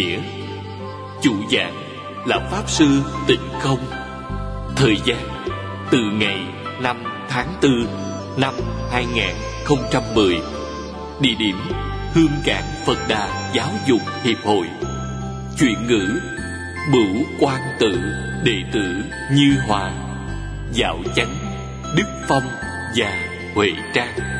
[0.00, 0.20] Nghĩa.
[1.22, 1.74] Chủ giảng
[2.26, 3.78] là Pháp Sư Tịnh Không
[4.76, 5.28] Thời gian,
[5.90, 6.38] từ ngày
[6.80, 7.86] 5 tháng 4
[8.36, 8.54] năm
[8.90, 10.40] 2010
[11.20, 11.56] Địa điểm,
[12.14, 14.66] Hương Cảng Phật Đà Giáo dục Hiệp hội.
[15.58, 16.20] Chuyện ngữ,
[16.92, 17.92] Bửu Quan Tự
[18.44, 19.92] Đệ tử Như Hòa.
[20.72, 21.34] Dạo Chánh,
[21.96, 22.48] Đức Phong
[22.96, 24.39] và Huệ Trang.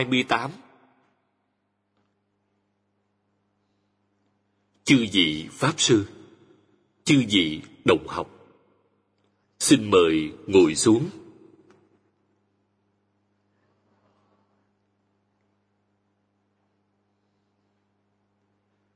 [0.00, 0.50] 28
[4.84, 6.06] Chư vị Pháp Sư,
[7.04, 8.30] Chư vị đồng học,
[9.58, 11.10] Xin mời ngồi xuống.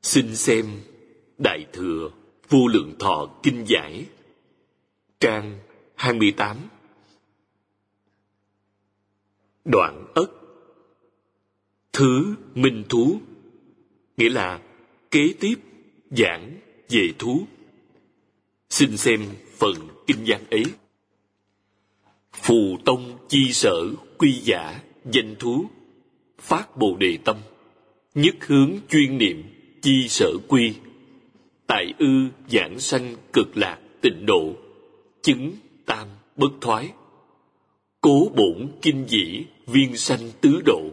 [0.03, 0.83] Xin xem
[1.39, 2.11] Đại Thừa
[2.49, 4.07] Vô Lượng Thọ Kinh Giải,
[5.21, 5.59] Trang
[5.95, 6.69] 28
[9.65, 10.44] Đoạn ất
[11.95, 13.21] Thứ minh thú.
[14.17, 14.61] Nghĩa là
[15.11, 15.55] kế tiếp,
[16.11, 16.53] giảng,
[16.89, 17.47] về thú.
[18.71, 19.21] Xin xem
[19.59, 19.75] phần
[20.07, 20.65] kinh văn ấy.
[22.33, 23.87] Phù tông chi sở
[24.19, 24.81] quy giả
[25.13, 25.65] danh thú.
[26.39, 27.37] Phát bồ đề tâm.
[28.15, 29.43] Nhất hướng chuyên niệm
[29.83, 30.75] chi sở quy.
[31.67, 34.53] Tại ư giảng sanh cực lạc tịnh độ.
[35.23, 35.53] Chứng
[35.87, 36.93] tam bất thoái.
[38.01, 40.91] Cố bổn kinh dĩ viên sanh tứ độ.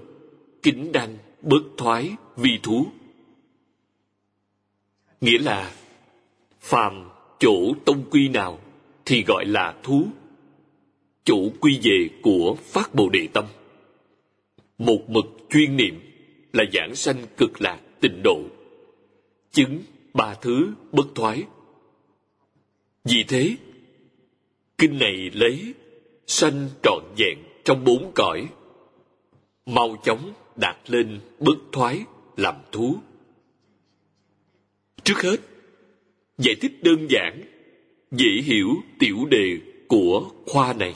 [0.63, 2.87] Kính đăng bất thoái vi thú.
[5.21, 5.71] Nghĩa là,
[6.59, 8.59] Phàm chỗ tông quy nào
[9.05, 10.07] Thì gọi là thú.
[11.23, 13.45] Chủ quy về của Phát Bồ Đề Tâm.
[14.77, 15.99] Một mực chuyên niệm
[16.53, 18.39] Là giảng sanh cực lạc tịnh độ.
[19.51, 19.79] Chứng
[20.13, 21.43] ba thứ bất thoái.
[23.03, 23.55] Vì thế,
[24.77, 25.73] Kinh này lấy
[26.27, 28.49] sanh trọn vẹn trong bốn cõi.
[29.65, 32.05] Mau chóng đạt lên bất thoái
[32.37, 32.95] làm thú.
[35.03, 35.37] Trước hết,
[36.37, 37.41] giải thích đơn giản,
[38.11, 38.67] dễ hiểu
[38.99, 40.95] tiểu đề của khoa này.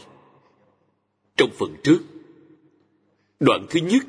[1.37, 1.99] Trong phần trước,
[3.39, 4.03] đoạn thứ nhất,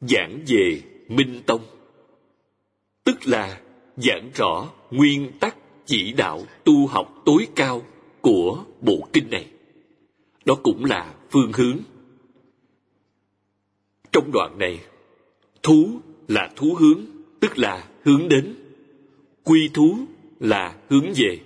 [0.00, 1.62] giảng về minh tông,
[3.04, 3.60] tức là
[3.96, 7.82] giảng rõ nguyên tắc chỉ đạo tu học tối cao
[8.20, 9.46] của bộ kinh này.
[10.44, 11.78] Đó cũng là phương hướng
[14.18, 14.80] trong đoạn này.
[15.62, 17.04] Thú là thú hướng,
[17.40, 18.54] tức là hướng đến.
[19.44, 19.98] Quy thú
[20.40, 21.40] là hướng về.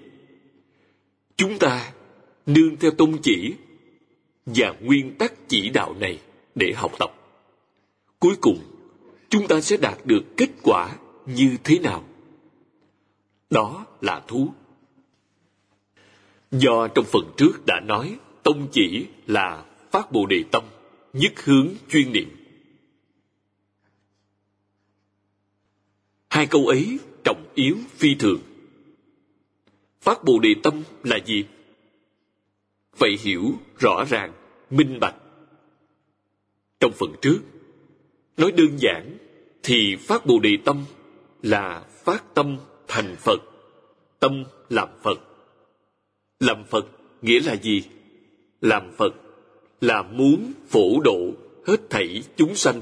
[1.36, 1.92] Chúng ta
[2.46, 3.54] nương theo tôn chỉ
[4.46, 6.18] và nguyên tắc chỉ đạo này
[6.54, 7.14] để học tập.
[8.18, 8.58] Cuối cùng,
[9.28, 10.96] chúng ta sẽ đạt được kết quả
[11.26, 12.04] như thế nào?
[13.50, 14.48] Đó là thú.
[16.50, 20.64] Do trong phần trước đã nói, tông chỉ là phát bồ đề tâm,
[21.12, 22.41] nhất hướng chuyên niệm.
[26.32, 28.40] Hai câu ấy trọng yếu phi thường.
[30.00, 31.44] Phát bồ đề tâm là gì?
[32.98, 33.42] Vậy hiểu
[33.78, 34.32] rõ ràng,
[34.70, 35.14] minh bạch.
[36.80, 37.38] Trong phần trước,
[38.36, 39.18] nói đơn giản
[39.62, 40.84] thì phát bồ đề tâm
[41.42, 43.42] là phát tâm thành phật,
[44.20, 45.20] tâm làm phật.
[46.40, 46.86] Làm phật
[47.22, 47.82] nghĩa là gì?
[48.60, 49.14] Làm phật
[49.80, 51.32] là muốn phổ độ
[51.66, 52.80] hết thảy chúng sanh,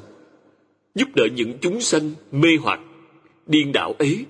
[0.94, 2.81] giúp đỡ những chúng sanh mê hoặc
[3.50, 4.25] điên đảo ấy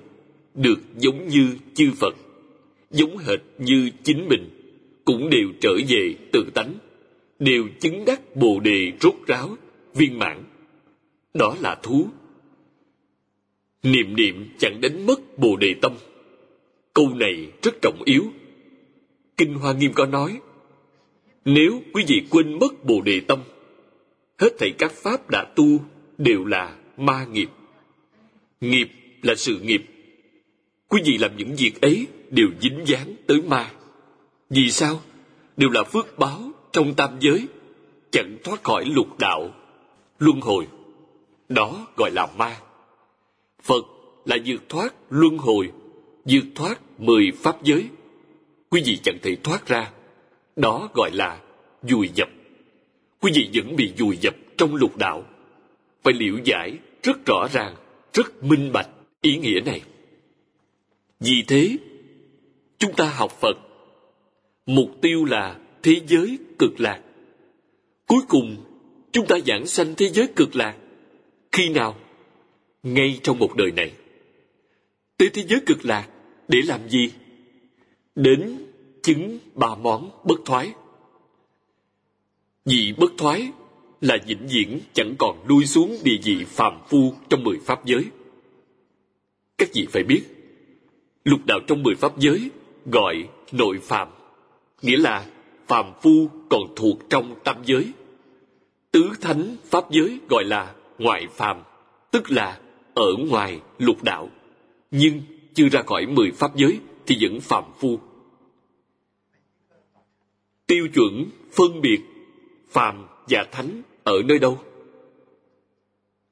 [0.54, 2.15] được giống như chư phật,
[2.91, 4.48] giống hệt như chính mình,
[5.04, 6.74] cũng đều trở về tự tánh,
[7.39, 9.56] đều chứng đắc bồ đề rốt ráo,
[9.95, 10.45] viên mãn.
[11.34, 12.06] Đó là thú.
[13.83, 15.92] Niệm niệm chẳng đánh mất bồ đề tâm.
[16.95, 18.24] Câu này rất trọng yếu.
[19.36, 20.41] Kinh hoa nghiêm có nói,
[21.45, 23.39] nếu quý vị quên mất bồ đề tâm,
[24.39, 25.80] hết thảy các pháp đã tu
[26.18, 27.48] đều là ma nghiệp.
[28.60, 28.89] Nghiệp
[29.22, 29.83] là sự nghiệp.
[30.89, 33.71] Quý vị làm những việc ấy đều dính dáng tới ma.
[34.51, 35.01] Vì sao?
[35.57, 37.47] Đều là phước báo trong tam giới,
[38.11, 39.55] chẳng thoát khỏi lục đạo,
[40.19, 40.67] luân hồi.
[41.49, 42.57] Đó gọi là ma.
[43.63, 43.84] Phật
[44.25, 45.71] là vượt thoát luân hồi,
[46.25, 47.89] vượt thoát mười pháp giới.
[48.71, 49.91] Quý vị chẳng thể thoát ra.
[50.57, 51.41] Đó gọi là
[51.83, 52.28] dùi dập.
[53.21, 55.25] Quý vị vẫn bị dùi dập trong lục đạo.
[56.03, 57.75] Phải liễu giải rất rõ ràng,
[58.13, 58.89] rất minh bạch
[59.21, 59.83] ý nghĩa này
[61.21, 61.77] vì thế
[62.78, 63.57] chúng ta học phật
[64.67, 67.01] mục tiêu là thế giới cực lạc.
[68.07, 68.57] Cuối cùng,
[69.13, 70.77] chúng ta giảng sanh thế giới cực lạc.
[71.53, 71.97] Khi nào?
[72.83, 73.93] Ngay trong một đời này.
[75.17, 76.09] Tới thế giới cực lạc
[76.49, 77.13] để làm gì?
[78.15, 78.67] Đến
[79.03, 80.72] chứng ba món bất thoái.
[82.65, 83.51] Vì bất thoái
[84.01, 88.05] là vĩnh viễn chẳng còn lui xuống địa vị phàm phu trong mười pháp giới.
[89.60, 90.22] Các vị phải biết,
[91.24, 92.51] lục đạo trong mười pháp giới
[92.86, 94.09] gọi nội phàm,
[94.83, 95.27] nghĩa là
[95.66, 97.92] phàm phu còn thuộc trong tam giới.
[98.91, 101.62] Tứ thánh pháp giới gọi là ngoại phàm,
[102.10, 102.60] tức là
[102.95, 104.30] ở ngoài lục đạo,
[104.91, 105.22] nhưng
[105.54, 107.98] chưa ra khỏi mười pháp giới thì vẫn phàm phu.
[110.66, 112.01] Tiêu chuẩn phân biệt
[112.71, 114.59] phàm và thánh ở nơi đâu?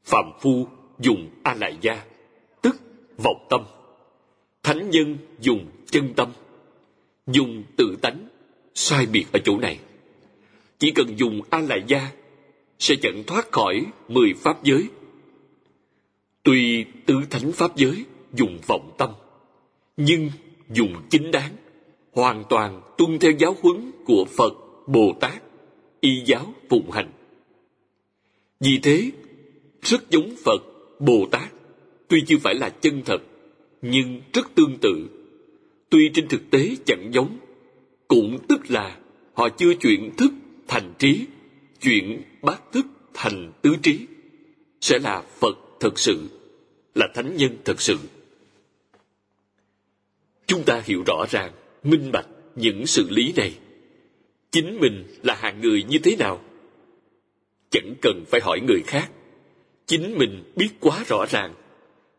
[0.05, 0.67] Phạm phu
[0.99, 2.05] dùng a lại gia,
[3.19, 3.65] vọng tâm.
[4.63, 6.29] Thánh nhân dùng chân tâm,
[7.27, 8.29] dùng tự tánh,
[8.75, 9.79] sai biệt ở chỗ này.
[10.79, 12.11] Chỉ cần dùng a la gia,
[12.79, 14.89] sẽ chẳng thoát khỏi mười pháp giới.
[16.43, 18.05] Tuy tứ thánh pháp giới
[18.35, 19.11] dùng vọng tâm,
[19.97, 20.31] nhưng
[20.71, 21.57] dùng chính đáng,
[22.13, 24.53] hoàn toàn tuân theo giáo huấn của Phật,
[24.87, 25.43] Bồ Tát,
[26.01, 27.13] y giáo phụng hành.
[28.61, 29.11] Vì thế,
[29.83, 30.63] rất giống Phật,
[30.99, 31.53] Bồ Tát,
[32.09, 33.23] tuy chưa phải là chân thật,
[33.83, 35.09] nhưng rất tương tự.
[35.91, 37.39] Tuy trên thực tế chẳng giống,
[38.09, 38.99] cũng tức là
[39.35, 40.33] họ chưa chuyển thức
[40.69, 41.27] thành trí,
[41.81, 44.07] chuyển bát thức thành tứ trí,
[44.81, 46.29] sẽ là Phật thật sự,
[46.95, 47.97] là thánh nhân thật sự.
[50.47, 51.53] Chúng ta hiểu rõ ràng,
[51.83, 52.27] minh bạch
[52.57, 53.53] những sự lý này.
[54.51, 56.41] Chính mình là hạng người như thế nào?
[57.71, 59.11] chẳng cần phải hỏi người khác
[59.87, 61.55] chính mình biết quá rõ ràng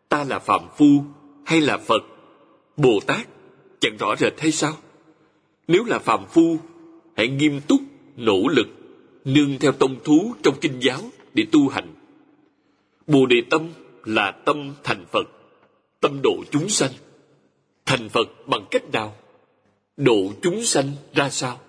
[0.09, 1.03] ta là phạm phu
[1.45, 2.03] hay là phật?
[2.77, 3.27] Bồ tát
[3.79, 4.77] chẳng rõ rệt hay sao?
[5.67, 6.57] Nếu là phạm phu,
[7.15, 7.81] hãy nghiêm túc,
[8.17, 8.67] nỗ lực,
[9.25, 11.01] nương theo tông thú trong kinh giáo
[11.33, 11.93] để tu hành.
[13.07, 13.69] Bồ đề tâm
[14.05, 15.27] là tâm thành phật,
[15.99, 16.91] tâm độ chúng sanh.
[17.85, 19.15] Thành phật bằng cách nào?
[19.97, 21.59] Độ chúng sanh ra sao?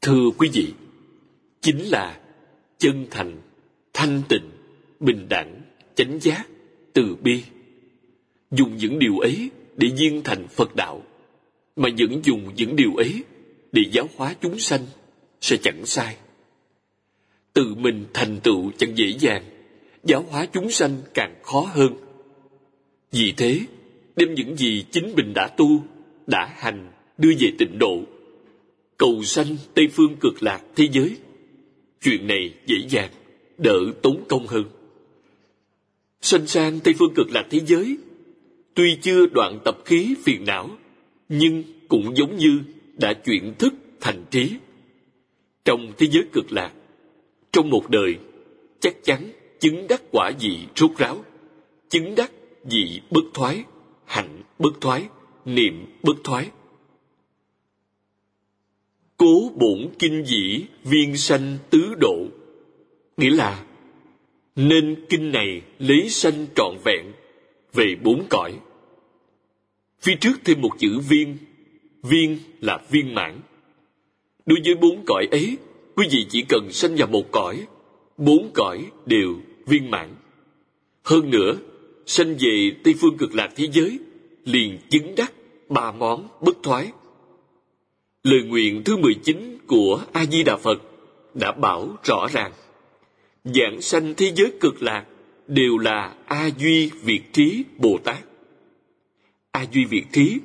[0.00, 0.74] Thưa quý vị,
[1.60, 2.20] chính là
[2.78, 3.40] chân thành,
[3.92, 4.50] thanh tịnh,
[5.00, 5.60] bình đẳng
[5.94, 6.46] chánh giác
[6.92, 7.42] từ bi.
[8.50, 11.02] Dùng những điều ấy để viên thành phật đạo
[11.76, 13.22] mà vẫn dùng những điều ấy
[13.72, 14.86] để giáo hóa chúng sanh
[15.40, 16.16] sẽ chẳng sai.
[17.52, 19.44] Tự mình thành tựu chẳng dễ dàng
[20.04, 21.94] giáo hóa chúng sanh càng khó hơn.
[23.12, 23.60] Vì thế
[24.16, 25.84] đem những gì chính mình đã tu
[26.26, 28.02] đã hành đưa về tịnh độ
[28.96, 31.16] cầu sanh tây phương cực lạc thế giới
[32.02, 33.10] chuyện này dễ dàng,
[33.58, 34.64] đỡ tốn công hơn.
[36.22, 37.96] Sanh sang Tây Phương cực lạc thế giới,
[38.74, 40.70] tuy chưa đoạn tập khí phiền não,
[41.28, 42.60] nhưng cũng giống như
[42.96, 44.50] đã chuyển thức thành trí.
[45.64, 46.72] Trong thế giới cực lạc,
[47.52, 48.16] trong một đời,
[48.80, 51.24] chắc chắn chứng đắc quả vị rốt ráo,
[51.88, 52.32] chứng đắc
[52.64, 53.64] vị bất thoái,
[54.04, 55.04] hạnh bất thoái,
[55.44, 56.50] niệm bất thoái
[59.22, 62.16] cố bổn kinh dĩ viên sanh tứ độ
[63.16, 63.64] nghĩa là
[64.56, 67.12] nên kinh này lấy sanh trọn vẹn
[67.72, 68.52] về bốn cõi.
[70.00, 71.36] Phía trước thêm một chữ viên.
[72.02, 73.40] Viên là viên mãn.
[74.46, 75.56] Đối với bốn cõi ấy,
[75.96, 77.66] quý vị chỉ cần sanh vào một cõi,
[78.16, 79.34] bốn cõi đều
[79.66, 80.08] viên mãn.
[81.04, 81.56] Hơn nữa,
[82.06, 83.98] sanh về tây phương cực lạc thế giới
[84.44, 85.32] liền chứng đắc
[85.68, 86.92] ba món bất thoái.
[88.22, 90.82] Lời nguyện thứ 19 của A-di-đà Phật
[91.34, 92.52] đã bảo rõ ràng.
[93.44, 95.06] Giảng sanh thế giới cực lạc
[95.46, 98.24] đều là A-duy Việt Trí Bồ Tát.
[99.50, 100.38] A-duy Việt Trí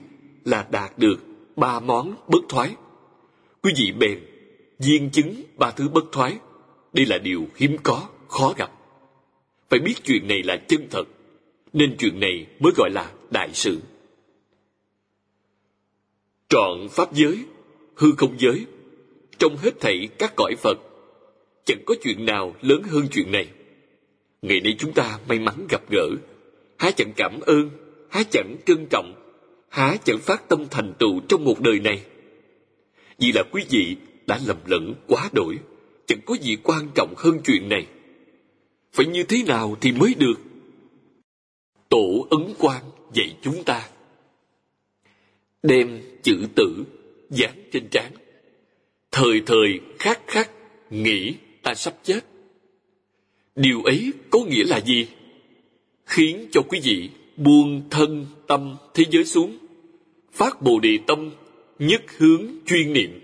[0.46, 1.20] là đạt được
[1.56, 2.76] ba món bất thoái.
[3.62, 4.20] Quý vị bèn
[4.80, 6.38] viên chứng ba thứ bất thoái.
[6.94, 8.72] Đây là điều hiếm có, khó gặp.
[9.70, 11.04] Phải biết chuyện này là chân thật,
[11.74, 13.82] nên chuyện này mới gọi là đại sự.
[16.50, 17.46] Trọn Pháp giới
[17.96, 18.66] hư không giới
[19.38, 20.87] trong hết thảy các cõi phật
[21.68, 23.48] chẳng có chuyện nào lớn hơn chuyện này.
[24.42, 26.10] Ngày nay chúng ta may mắn gặp gỡ.
[26.78, 27.70] Há chẳng cảm ơn,
[28.10, 29.14] há chẳng trân trọng,
[29.70, 32.04] há chẳng phát tâm thành tựu trong một đời này.
[33.20, 33.96] Vì là quý vị
[34.28, 35.60] đã lầm lẫn quá đổi,
[36.06, 37.88] chẳng có gì quan trọng hơn chuyện này.
[38.94, 40.40] Phải như thế nào thì mới được?
[41.90, 42.84] Tổ ấn quan
[43.14, 43.90] dạy chúng ta.
[45.64, 46.84] Đem chữ tử
[47.30, 48.12] dán trên trán.
[49.12, 50.52] Thời thời khắc khắc
[50.90, 51.36] nghĩ
[51.68, 52.20] ta sắp chết.
[53.56, 55.08] Điều ấy có nghĩa là gì?
[56.06, 59.58] Khiến cho quý vị buông thân tâm thế giới xuống,
[60.32, 61.32] phát bồ đề tâm
[61.80, 63.20] nhất hướng chuyên niệm.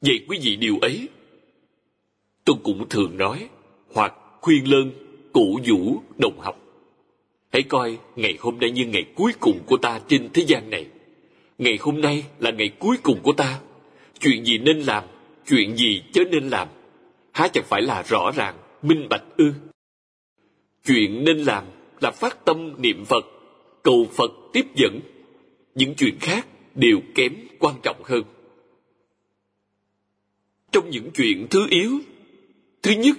[0.00, 1.08] Vậy quý vị điều ấy,
[2.44, 3.48] tôi cũng thường nói,
[3.92, 4.90] hoặc khuyên lơn
[5.32, 6.60] cụ vũ đồng học.
[7.52, 10.86] Hãy coi ngày hôm nay như ngày cuối cùng của ta trên thế gian này.
[11.58, 13.60] Ngày hôm nay là ngày cuối cùng của ta.
[14.20, 15.04] Chuyện gì nên làm,
[15.48, 16.68] chuyện gì chớ nên làm
[17.34, 19.52] há chẳng phải là rõ ràng, minh bạch ư?
[20.86, 21.64] Chuyện nên làm
[22.00, 23.24] là phát tâm niệm phật,
[23.82, 25.00] cầu phật tiếp dẫn.
[25.74, 28.22] Những chuyện khác đều kém quan trọng hơn.
[30.72, 31.98] Trong những chuyện thứ yếu,
[32.82, 33.16] thứ nhất,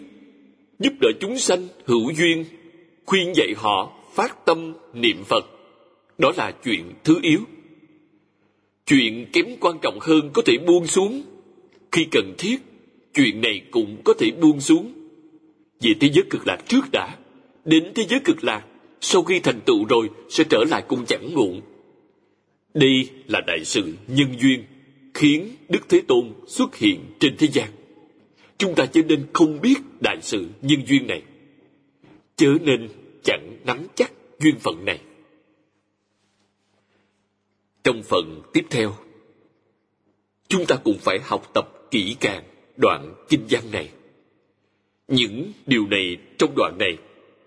[0.79, 2.45] giúp đỡ chúng sanh hữu duyên,
[3.05, 5.45] khuyên dạy họ phát tâm niệm phật.
[6.17, 7.39] Đó là chuyện thứ yếu.
[8.86, 11.24] Chuyện kém quan trọng hơn có thể buông xuống
[11.91, 12.57] khi cần thiết
[13.15, 14.93] chuyện này cũng có thể buông xuống.
[15.81, 17.17] Về thế giới cực lạc trước đã,
[17.65, 18.65] đến thế giới cực lạc,
[19.01, 21.62] sau khi thành tựu rồi sẽ trở lại cũng chẳng muộn.
[22.74, 24.63] Đây là đại sự nhân duyên
[25.13, 27.69] khiến đức thế tôn xuất hiện trên thế gian.
[28.57, 31.22] Chúng ta chớ nên không biết đại sự nhân duyên này.
[32.36, 32.89] Chớ nên
[33.24, 35.00] chẳng nắm chắc duyên phận này.
[37.84, 38.95] Trong phần tiếp theo,
[40.48, 42.43] chúng ta cũng phải học tập kỹ càng
[42.77, 43.89] đoạn kinh văn này.
[45.08, 46.98] Những điều này trong đoạn này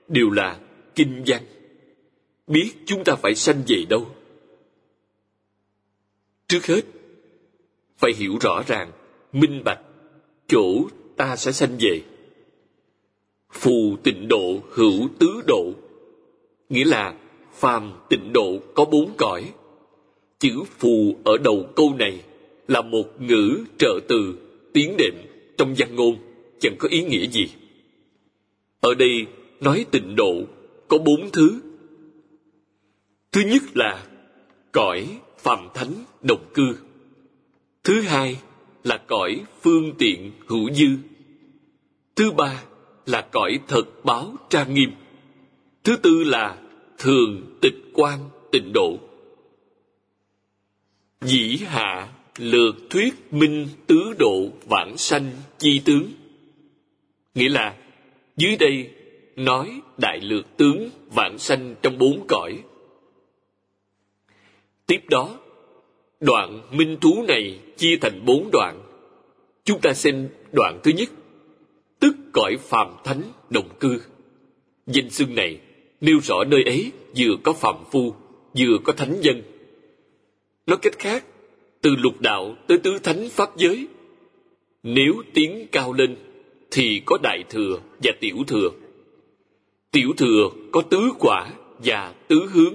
[0.09, 0.61] đều là
[0.95, 1.43] kinh văn.
[2.47, 4.07] Biết chúng ta phải sanh về đâu?
[6.49, 6.81] Trước hết,
[7.99, 8.93] phải hiểu rõ ràng,
[9.33, 9.81] minh bạch
[10.49, 12.01] chỗ ta sẽ sanh về.
[13.53, 15.73] Phù tịnh độ hữu tứ độ,
[16.69, 17.15] nghĩa là
[17.53, 19.53] phàm tịnh độ có bốn cõi.
[20.39, 22.23] Chữ phù ở đầu câu này
[22.69, 24.35] là một ngữ trợ từ
[24.73, 25.15] tiếng đệm
[25.59, 26.17] trong văn ngôn
[26.61, 27.49] chẳng có ý nghĩa gì.
[28.81, 29.27] Ở đây
[29.61, 30.45] nói tịnh độ
[30.89, 31.61] có bốn thứ.
[33.33, 34.07] Thứ nhất là
[34.73, 36.77] cõi phàm thánh đồng cư.
[37.85, 38.41] Thứ hai
[38.85, 40.89] là cõi phương tiện hữu dư.
[42.17, 42.65] Thứ ba
[43.07, 44.91] là cõi thật báo trang nghiêm.
[45.85, 46.63] Thứ tư là
[46.99, 48.19] thường tịch quan
[48.53, 48.99] tịnh độ.
[51.21, 56.13] Dĩ hạ lược thuyết minh tứ độ vãng sanh chi tướng.
[57.35, 57.77] Nghĩa là,
[58.37, 58.91] dưới đây
[59.37, 62.63] nói đại lược tướng vãng sanh trong bốn cõi.
[64.87, 65.39] Tiếp đó,
[66.21, 68.83] đoạn minh thú này chia thành bốn đoạn.
[69.65, 71.09] Chúng ta xem đoạn thứ nhất,
[72.01, 74.03] tức cõi phàm thánh đồng cư.
[74.87, 75.61] Danh xưng này
[76.01, 78.15] nêu rõ nơi ấy vừa có phàm phu,
[78.59, 79.43] vừa có thánh nhân.
[80.67, 81.25] Nói cách khác
[81.83, 83.87] từ lục đạo tới tứ thánh pháp giới.
[84.83, 86.17] Nếu tiến cao lên,
[86.71, 88.71] thì có đại thừa và tiểu thừa.
[89.93, 91.51] Tiểu thừa có tứ quả
[91.85, 92.75] và tứ hướng.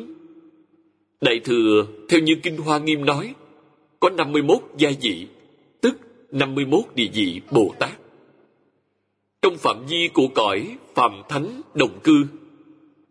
[1.21, 3.33] Đại thừa, theo như kinh hoa nghiêm nói,
[3.99, 5.27] có 51 gia vị,
[5.81, 5.97] tức
[6.31, 7.91] 51 địa vị bồ tát.
[9.41, 12.25] Trong phạm vi của cõi phàm thánh đồng cư,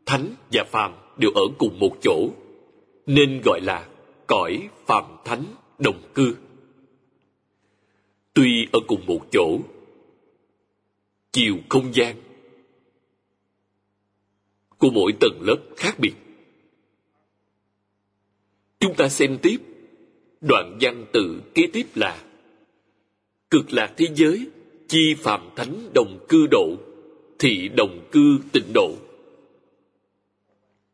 [0.06, 2.28] thánh và phàm đều ở cùng một chỗ,
[3.06, 3.86] nên gọi là
[4.26, 5.44] cõi phàm thánh
[5.78, 6.36] đồng cư.
[8.34, 9.58] Tuy ở cùng một chỗ,
[11.32, 12.16] chiều không gian
[14.78, 16.14] của mỗi tầng lớp khác biệt.
[18.80, 19.56] Chúng ta xem tiếp
[20.40, 22.24] đoạn văn tự kế tiếp là
[23.50, 24.46] cực lạc thế giới,
[24.88, 26.76] chi phạm thánh đồng cư độ,
[27.38, 28.94] thị đồng cư tịnh độ.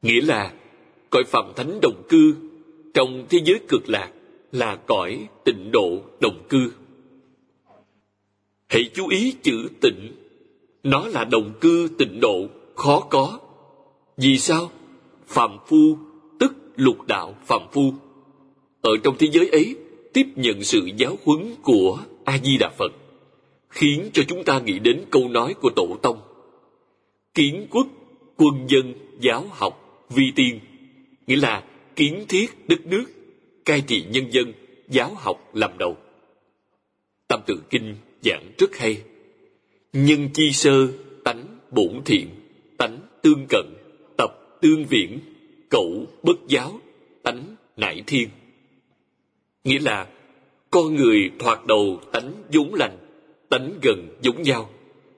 [0.03, 0.55] Nghĩa là
[1.11, 2.35] cõi phạm thánh đồng cư
[2.95, 4.13] trong thế giới cực lạc
[4.53, 6.73] là cõi tịnh độ đồng cư.
[8.69, 10.13] Hãy chú ý chữ tịnh.
[10.83, 13.39] Nó là đồng cư tịnh độ, khó có.
[14.17, 14.71] Vì sao?
[15.27, 15.97] Phạm phu,
[16.39, 17.93] tức lục đạo phạm phu.
[18.81, 19.77] Ở trong thế giới ấy,
[20.13, 22.93] tiếp nhận sự giáo huấn của a di đà phật,
[23.71, 26.21] khiến cho chúng ta nghĩ đến câu nói của tổ tông.
[27.35, 27.87] Kiến quốc,
[28.37, 30.61] quân dân, giáo học, vi tiên,
[31.27, 31.65] nghĩa là
[31.97, 33.05] kiến thiết đất nước
[33.69, 34.53] cai trị nhân dân,
[34.89, 35.97] giáo học làm đầu.
[37.29, 39.03] Tam tự kinh giảng rất hay.
[39.93, 40.89] Nhân chi sơ,
[41.25, 42.29] tánh bổn thiện,
[42.79, 43.67] tánh tương cận,
[44.17, 45.19] tập tương viễn,
[45.69, 46.81] cậu bất giáo,
[47.23, 48.29] tánh nải thiên.
[49.65, 50.07] Nghĩa là,
[50.71, 52.99] con người thoạt đầu tánh vốn lành,
[53.49, 54.71] tánh gần giống nhau,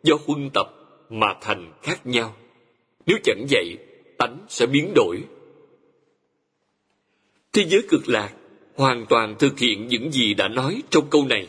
[0.03, 0.75] do huân tập
[1.11, 2.37] mà thành khác nhau.
[3.07, 3.79] Nếu chẳng vậy,
[4.19, 5.23] tánh sẽ biến đổi.
[7.53, 8.35] Thế giới cực lạc
[8.81, 11.47] hoàn toàn thực hiện những gì đã nói trong câu này.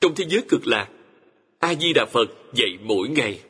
[0.00, 0.88] Trong thế giới cực lạc
[1.58, 3.40] a di đà phật dạy mỗi ngày.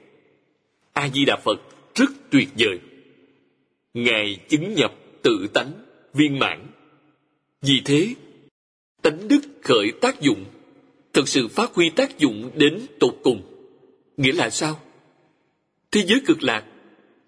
[0.92, 1.60] A di đà phật
[1.94, 2.78] rất tuyệt vời.
[3.94, 5.72] Ngài chứng nhập tự tánh,
[6.14, 6.66] viên mãn.
[7.62, 8.14] Vì thế,
[9.02, 10.44] tánh đức khởi tác dụng
[11.12, 13.42] thực sự phát huy tác dụng đến tột cùng.
[14.16, 14.80] Nghĩa là sao?
[15.90, 16.64] Thế giới cực lạc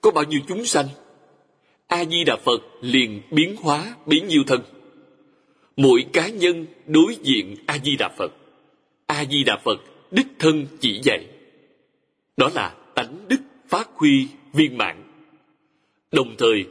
[0.00, 0.88] có bao nhiêu chúng sanh?
[1.86, 4.60] A di đà phật liền biến hóa bấy nhiêu thân
[5.76, 8.32] mỗi cá nhân đối diện a di đà phật.
[9.06, 11.26] A di đà phật đích thân chỉ dạy.
[12.36, 15.02] Đó là tánh đức phát huy viên mãn.
[16.12, 16.64] Đồng thời,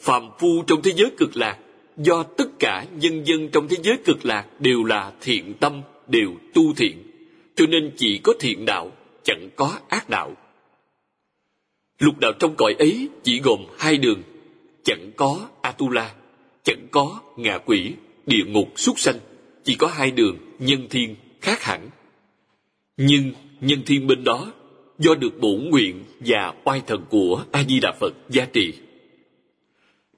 [0.00, 1.58] phàm phu trong thế giới cực lạc,
[1.96, 6.34] do tất cả nhân dân trong thế giới cực lạc đều là thiện tâm, đều
[6.54, 7.02] tu thiện,
[7.54, 8.92] cho nên chỉ có thiện đạo,
[9.24, 10.36] chẳng có ác đạo.
[11.98, 14.22] Lục đạo trong cõi ấy chỉ gồm hai đường,
[14.84, 16.14] chẳng có atula,
[16.62, 17.92] chẳng có ngạ quỷ
[18.28, 19.18] địa ngục súc sanh.
[19.64, 21.90] Chỉ có hai đường, nhân thiên khác hẳn.
[22.96, 24.52] Nhưng nhân thiên bên đó,
[24.98, 28.74] do được bổ nguyện và oai thần của a di đà phật gia trì.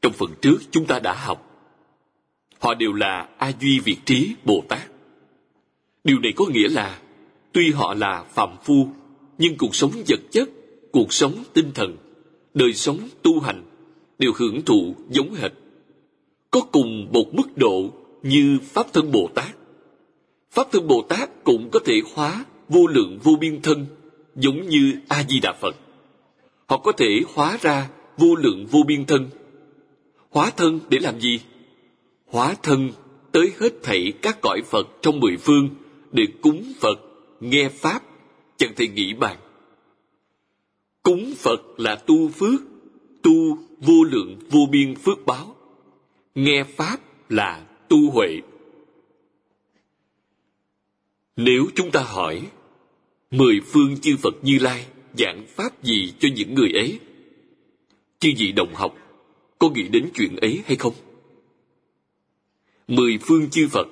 [0.03, 1.47] Trong phần trước chúng ta đã học,
[2.59, 4.91] họ đều là a duy việt trí bồ tát.
[6.05, 7.01] Điều này có nghĩa là,
[7.53, 8.89] tuy họ là phạm phu,
[9.39, 10.49] nhưng cuộc sống vật chất,
[10.93, 11.97] cuộc sống tinh thần,
[12.55, 13.65] đời sống tu hành
[14.19, 15.53] đều hưởng thụ giống hệt.
[16.51, 17.91] Có cùng một mức độ
[18.23, 19.57] như pháp thân bồ tát.
[20.51, 23.87] Pháp thân bồ tát cũng có thể hóa vô lượng vô biên thân,
[24.37, 25.77] giống như a di đà phật.
[26.67, 29.31] Họ có thể hóa ra vô lượng vô biên thân.
[30.31, 31.41] Hóa thân để làm gì?
[32.27, 32.91] Hóa thân
[33.33, 35.69] tới hết thảy các cõi phật trong mười phương
[36.13, 37.01] để cúng phật,
[37.41, 38.03] nghe pháp,
[38.57, 39.37] chẳng thể nghĩ bàn.
[41.03, 42.61] Cúng phật là tu phước,
[43.23, 45.57] tu vô lượng vô biên phước báo.
[46.35, 48.41] Nghe pháp là tu huệ.
[51.37, 52.47] Nếu chúng ta hỏi,
[53.31, 54.87] mười phương chư phật như lai
[55.19, 56.99] giảng pháp gì cho những người ấy?
[58.19, 58.97] Chư vị đồng học,
[59.59, 60.95] có nghĩ đến chuyện ấy hay không?
[62.89, 63.87] Mười phương chư phật,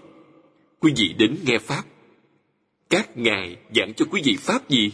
[0.80, 1.84] quý vị đến nghe pháp.
[2.90, 4.90] Các ngài giảng cho quý vị pháp gì?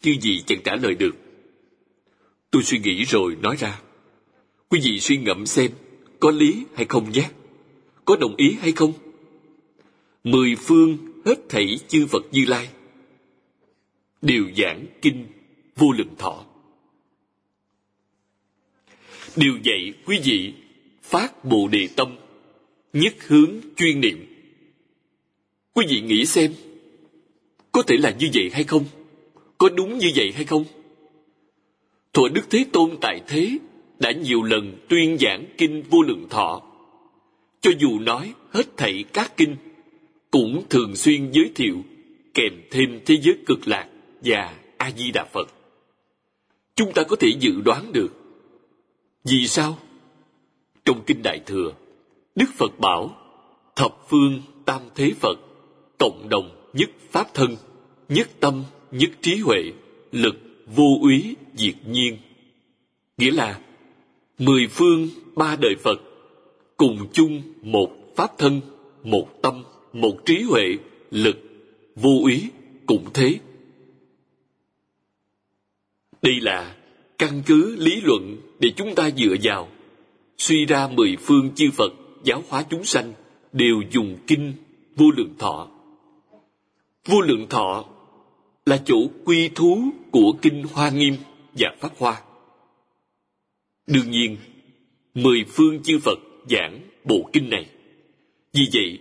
[0.00, 1.16] Chư vị chẳng trả lời được.
[2.50, 3.80] Tôi suy nghĩ rồi nói ra,
[4.68, 5.70] quý vị suy ngẫm xem
[6.20, 7.30] có lý hay không nhé
[8.12, 8.92] có đồng ý hay không?
[10.24, 12.68] Mười phương hết thảy chư phật như lai.
[14.22, 15.26] Đều giảng kinh
[15.76, 16.44] vô lượng thọ.
[19.36, 20.54] Điều dạy quý vị
[21.02, 22.16] phát bồ đề tâm,
[22.92, 24.26] nhất hướng chuyên niệm.
[25.74, 26.54] Quý vị nghĩ xem,
[27.72, 28.84] có thể là như vậy hay không?
[29.58, 30.64] Có đúng như vậy hay không?
[32.12, 33.58] Thuở đức thế tôn tại thế
[33.98, 36.71] đã nhiều lần tuyên giảng kinh vô lượng thọ
[37.62, 39.56] cho dù nói hết thảy các kinh,
[40.30, 41.82] cũng thường xuyên giới thiệu,
[42.34, 43.88] kèm thêm thế giới cực lạc
[44.20, 45.48] và a di đà phật.
[46.74, 48.12] Chúng ta có thể dự đoán được,
[49.24, 49.78] vì sao?
[50.84, 51.72] Trong kinh đại thừa,
[52.34, 53.16] đức phật bảo,
[53.76, 55.38] thập phương tam thế phật,
[55.98, 57.56] cộng đồng nhất pháp thân,
[58.08, 59.72] nhất tâm, nhất trí huệ,
[60.12, 62.18] lực vô úy diệt nhiên.
[63.18, 63.60] Nghĩa là
[64.38, 66.00] mười phương ba đời phật
[66.82, 68.60] cùng chung một pháp thân,
[69.02, 70.64] một tâm, một trí huệ,
[71.10, 71.36] lực,
[71.96, 72.48] vô ý
[72.86, 73.34] cũng thế.
[76.22, 76.76] Đây là
[77.18, 79.68] căn cứ lý luận để chúng ta dựa vào,
[80.38, 81.92] suy ra mười phương chư phật
[82.24, 83.12] giáo hóa chúng sanh
[83.52, 84.52] đều dùng kinh
[84.96, 85.68] vô lượng thọ.
[87.04, 87.84] Vô lượng thọ
[88.66, 91.16] là chỗ quy thú của kinh hoa nghiêm
[91.52, 92.22] và pháp hoa.
[93.86, 94.36] Đương nhiên,
[95.14, 96.18] mười phương chư phật
[96.50, 97.66] giảng bộ kinh này.
[98.52, 98.98] Vì vậy,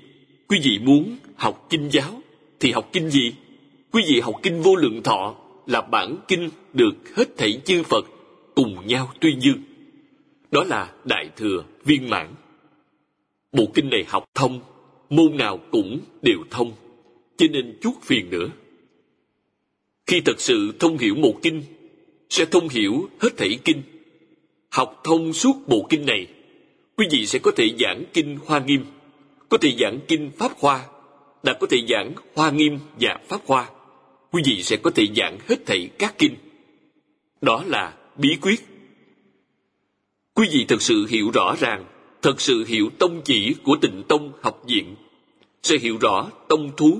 [0.47, 2.21] quý vị muốn học kinh giáo
[2.59, 3.33] thì học kinh gì?
[3.91, 5.35] Quý vị học kinh vô lượng thọ
[5.67, 8.05] là bản kinh được hết thảy chư phật
[8.55, 9.63] cùng nhau tuyên dương.
[10.51, 12.33] Đó là đại thừa viên mãn.
[13.51, 14.59] Bộ kinh này học thông,
[15.09, 16.71] môn nào cũng đều thông,
[17.37, 18.49] cho nên chút phiền nữa.
[20.07, 21.63] Khi thật sự thông hiểu một kinh,
[22.29, 23.81] sẽ thông hiểu hết thảy kinh.
[24.69, 26.27] Học thông suốt bộ kinh này
[27.01, 28.85] quý vị sẽ có thể giảng kinh hoa nghiêm,
[29.49, 30.85] có thể giảng kinh pháp hoa,
[31.43, 33.69] đã có thể giảng hoa nghiêm và pháp hoa.
[34.31, 36.35] Quý vị sẽ có thể giảng hết thảy các kinh.
[37.41, 38.59] Đó là bí quyết.
[40.33, 41.85] Quý vị thật sự hiểu rõ ràng
[42.21, 44.95] thật sự hiểu tông chỉ của tịnh tông học viện,
[45.63, 46.99] sẽ hiểu rõ tông thú.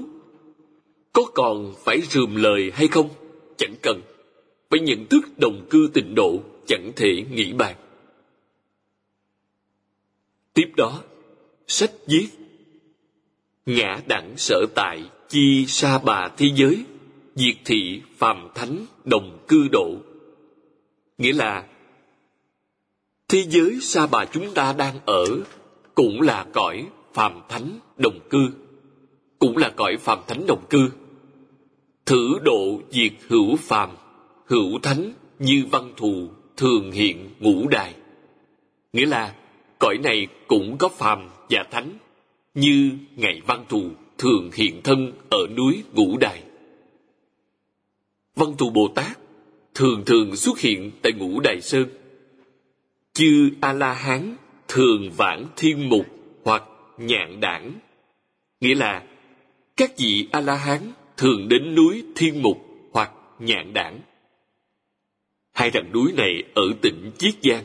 [1.14, 3.10] Có còn phải rườm lời hay không?
[3.58, 4.02] Chẳng cần.
[4.70, 7.76] Phải nhận thức đồng cư tịnh độ, chẳng thể nghĩ bàn
[10.54, 11.04] tiếp đó
[11.68, 12.28] sách viết
[13.66, 16.84] ngã đẳng sở tại chi sa bà thế giới
[17.36, 19.96] diệt thị phàm thánh đồng cư độ
[21.18, 21.68] nghĩa là
[23.28, 25.26] thế giới sa bà chúng ta đang ở
[25.96, 28.52] cũng là cõi phàm thánh đồng cư
[29.42, 30.92] cũng là cõi phàm thánh đồng cư.
[32.06, 33.90] Thử độ diệt hữu phàm,
[34.46, 37.96] hữu thánh như văn thù thường hiện ngũ đài.
[38.94, 39.36] Nghĩa là
[39.82, 41.98] cõi này cũng có phàm và thánh,
[42.54, 46.44] như ngày văn thù thường hiện thân ở núi ngũ đài.
[48.36, 49.18] Văn thù Bồ Tát
[49.74, 51.86] thường thường xuất hiện tại ngũ đài sơn.
[53.14, 54.36] Chư A-la-hán
[54.68, 56.06] thường vãng thiên mục
[56.44, 56.64] hoặc
[56.98, 57.74] nhạn đảng.
[58.60, 59.04] Nghĩa là
[59.78, 62.58] các vị A-la-hán thường đến núi thiên mục
[62.92, 64.00] hoặc nhạn đảng.
[65.52, 67.64] Hai rặng núi này ở tỉnh Chiết Giang.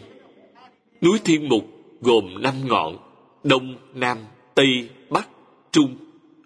[1.00, 2.98] Núi Thiên Mục gồm năm ngọn,
[3.44, 4.18] Đông, Nam,
[4.54, 5.28] Tây, Bắc,
[5.72, 5.96] Trung,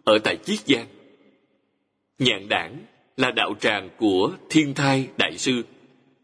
[0.04, 0.86] ở tại Chiết Giang.
[2.18, 2.76] Nhạn đảng
[3.16, 5.62] là đạo tràng của Thiên Thai Đại Sư,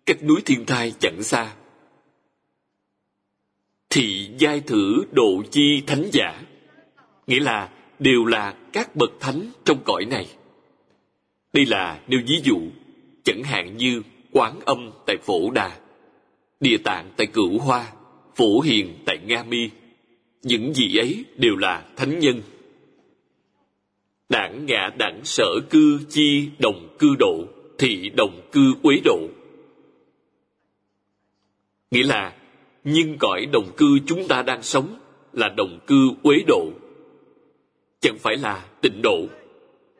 [0.06, 1.54] cách núi Thiên Thai chẳng xa.
[3.90, 6.42] Thị giai thử độ chi thánh giả,
[7.26, 10.26] nghĩa là đều là các bậc thánh trong cõi này.
[11.52, 12.58] Đây là nêu ví dụ,
[13.24, 15.76] chẳng hạn như quán âm tại phổ đà
[16.60, 17.92] địa tạng tại cửu hoa
[18.36, 19.70] phổ hiền tại nga mi.
[20.42, 22.42] Những gì ấy đều là thánh nhân.
[24.28, 27.44] Đảng ngạ đảng sở cư chi đồng cư độ,
[27.78, 29.18] thị đồng cư quế độ.
[31.90, 32.36] Nghĩa là,
[32.84, 34.98] nhưng cõi đồng cư chúng ta đang sống
[35.32, 36.70] là đồng cư quế độ.
[38.00, 39.26] Chẳng phải là tịnh độ.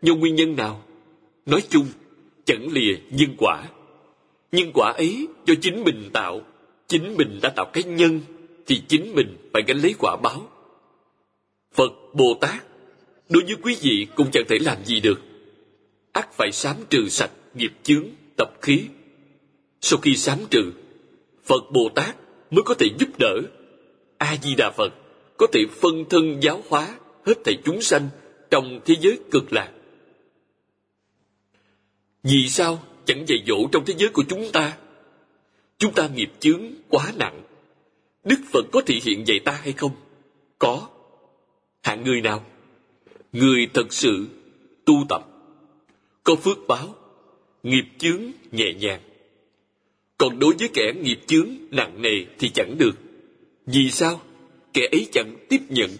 [0.02, 0.82] Do nguyên nhân nào?
[1.46, 1.86] Nói chung,
[2.44, 3.68] chẳng lìa nhân quả.
[4.52, 6.40] Nhân quả ấy do chính mình tạo
[6.88, 8.20] chính mình đã tạo cái nhân,
[8.66, 10.48] thì chính mình phải gánh lấy quả báo.
[11.74, 12.64] Phật bồ tát,
[13.28, 15.20] đối với quý vị cũng chẳng thể làm gì được.
[16.12, 18.04] Ắt phải sám trừ sạch nghiệp chướng,
[18.36, 18.84] tập khí.
[19.80, 20.72] Sau khi sám trừ,
[21.44, 22.16] phật bồ tát
[22.50, 23.40] mới có thể giúp đỡ.
[24.18, 24.92] A di đà phật
[25.36, 26.94] có thể phân thân giáo hóa
[27.26, 28.08] hết thảy chúng sanh
[28.50, 29.72] trong thế giới cực lạc.
[32.22, 34.76] Vì sao chẳng dạy dỗ trong thế giới của chúng ta.
[35.78, 37.42] Chúng ta nghiệp chướng quá nặng.
[38.24, 39.92] Đức Phật có thể hiện dạy ta hay không?
[40.58, 40.88] Có.
[41.82, 42.44] Hạng người nào?
[43.32, 44.26] Người thật sự
[44.84, 45.26] tu tập.
[46.24, 46.94] Có phước báo,
[47.62, 49.00] nghiệp chướng nhẹ nhàng.
[50.18, 52.96] Còn đối với kẻ nghiệp chướng nặng nề thì chẳng được.
[53.66, 54.20] Vì sao?
[54.72, 55.90] Kẻ ấy chẳng tiếp nhận,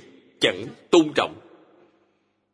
[0.41, 1.35] chẳng tôn trọng.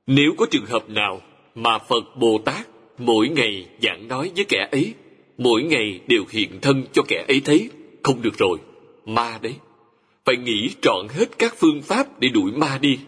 [0.06, 1.22] Nếu có trường hợp nào
[1.54, 4.94] mà Phật Bồ Tát mỗi ngày giảng nói với kẻ ấy
[5.42, 7.70] mỗi ngày đều hiện thân cho kẻ ấy thấy.
[8.02, 8.58] Không được rồi,
[9.06, 9.54] ma đấy.
[10.24, 12.98] Phải nghĩ trọn hết các phương pháp để đuổi ma đi.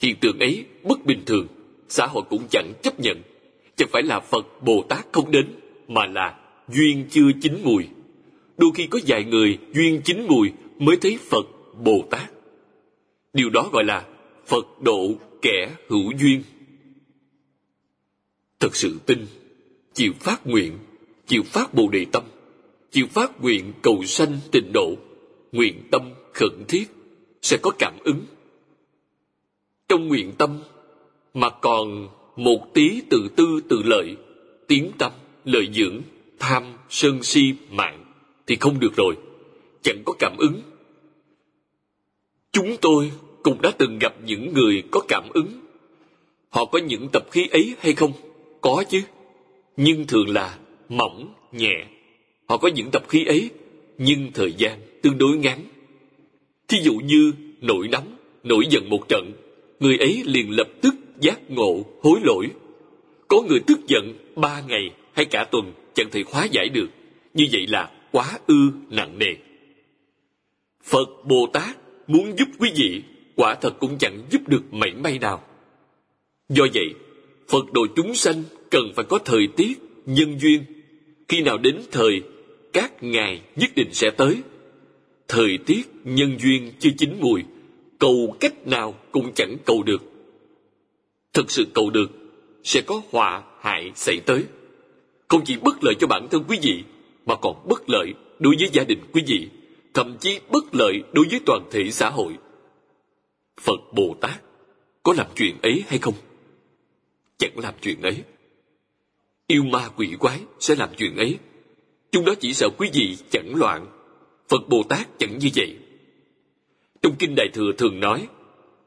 [0.00, 1.46] Hiện tượng ấy bất bình thường,
[1.88, 3.22] xã hội cũng chẳng chấp nhận.
[3.76, 5.46] Chẳng phải là phật, bồ tát không đến,
[5.88, 7.84] mà là duyên chưa chín mùi.
[8.56, 11.46] Đôi khi có vài người duyên chín mùi mới thấy phật,
[11.84, 12.32] bồ tát.
[13.32, 14.06] Điều đó gọi là
[14.46, 16.42] phật độ kẻ hữu duyên.
[18.60, 19.26] Thật sự tin,
[19.94, 20.72] chịu phát nguyện
[21.26, 22.22] chịu phát bồ đề tâm
[22.90, 24.94] chịu phát nguyện cầu sanh tịnh độ
[25.52, 26.84] nguyện tâm khẩn thiết
[27.42, 28.20] sẽ có cảm ứng.
[29.88, 30.60] Trong nguyện tâm
[31.34, 34.16] mà còn một tí tự tư tự lợi
[34.68, 35.12] tiếng tâm
[35.44, 36.00] lợi dưỡng
[36.38, 38.04] tham sân si mạng
[38.46, 39.14] thì không được rồi
[39.82, 40.60] chẳng có cảm ứng.
[42.52, 45.60] Chúng tôi cũng đã từng gặp những người có cảm ứng.
[46.48, 48.12] Họ có những tập khí ấy hay không?
[48.60, 49.00] Có chứ,
[49.76, 50.58] nhưng thường là
[50.88, 51.86] mỏng, nhẹ.
[52.48, 53.50] Họ có những tập khí ấy,
[53.98, 55.64] nhưng thời gian tương đối ngắn.
[56.68, 59.32] Thí dụ như nổi nóng, nổi giận một trận,
[59.80, 62.50] người ấy liền lập tức giác ngộ, hối lỗi.
[63.28, 66.86] Có người tức giận ba ngày hay cả tuần chẳng thể hóa giải được.
[67.34, 69.34] Như vậy là quá ư nặng nề.
[70.84, 73.02] Phật Bồ Tát muốn giúp quý vị,
[73.36, 75.44] quả thật cũng chẳng giúp được mảy may nào.
[76.48, 76.94] Do vậy,
[77.48, 80.64] Phật độ chúng sanh cần phải có thời tiết, nhân duyên.
[81.28, 82.22] Khi nào đến thời,
[82.72, 84.42] các ngài nhất định sẽ tới.
[85.28, 87.42] Thời tiết, nhân duyên chưa chín mùi,
[87.98, 90.02] cầu cách nào cũng chẳng cầu được.
[91.32, 92.10] Thực sự cầu được,
[92.64, 94.44] sẽ có họa hại xảy tới.
[95.28, 96.82] Không chỉ bất lợi cho bản thân quý vị,
[97.26, 99.48] mà còn bất lợi đối với gia đình quý vị,
[99.94, 102.32] thậm chí bất lợi đối với toàn thể xã hội.
[103.60, 104.42] Phật Bồ Tát
[105.02, 106.14] có làm chuyện ấy hay không?
[107.38, 108.16] chẳng làm chuyện ấy.
[109.46, 111.38] Yêu ma quỷ quái sẽ làm chuyện ấy.
[112.12, 113.86] Chúng đó chỉ sợ quý vị chẳng loạn.
[114.48, 115.76] Phật Bồ Tát chẳng như vậy.
[117.02, 118.28] Trong Kinh Đại Thừa thường nói,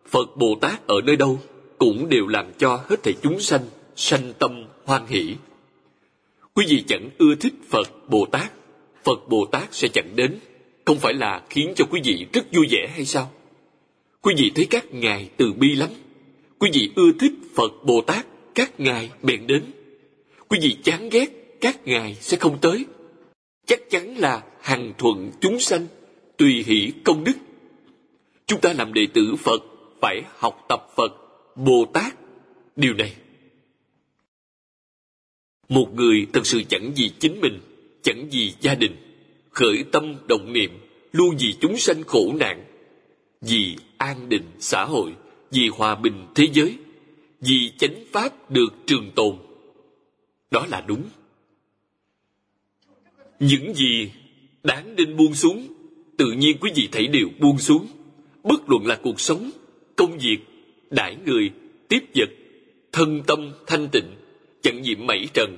[0.08, 1.39] Phật Bồ Tát ở nơi đâu
[1.78, 3.65] cũng đều làm cho hết thảy chúng sanh
[3.96, 5.36] sanh tâm hoan hỷ.
[6.54, 8.52] Quý vị chẳng ưa thích Phật Bồ Tát,
[9.04, 10.39] Phật Bồ Tát sẽ chẳng đến,
[10.86, 13.32] không phải là khiến cho quý vị rất vui vẻ hay sao?
[14.22, 15.89] Quý vị thấy các ngài từ bi lắm,
[16.60, 19.63] quý vị ưa thích phật bồ tát các ngài bèn đến
[20.50, 21.30] quý vị chán ghét,
[21.62, 22.86] các ngài sẽ không tới.
[23.66, 25.88] Chắc chắn là hằng thuận chúng sanh,
[26.38, 27.34] tùy hỷ công đức.
[28.46, 29.64] Chúng ta làm đệ tử phật,
[30.02, 31.12] phải học tập phật,
[31.56, 32.16] bồ tát.
[32.76, 33.16] Điều này,
[35.70, 37.60] một người thật sự chẳng vì chính mình,
[38.04, 38.96] chẳng vì gia đình,
[39.52, 40.72] khởi tâm động niệm
[41.12, 42.66] luôn vì chúng sanh khổ nạn,
[43.42, 45.12] vì an định xã hội,
[45.52, 46.78] vì hòa bình thế giới,
[47.42, 49.36] vì chánh pháp được trường tồn
[50.52, 51.04] đó là đúng.
[53.40, 54.12] Những gì
[54.64, 55.68] đáng nên buông xuống,
[56.18, 57.88] tự nhiên quý vị thấy đều buông xuống.
[58.44, 59.52] Bất luận là cuộc sống,
[59.96, 60.38] công việc,
[60.90, 61.52] đãi người,
[61.88, 62.30] tiếp vật,
[62.92, 64.16] thân tâm thanh tịnh,
[64.62, 65.58] chẳng nhiễm mảy trần.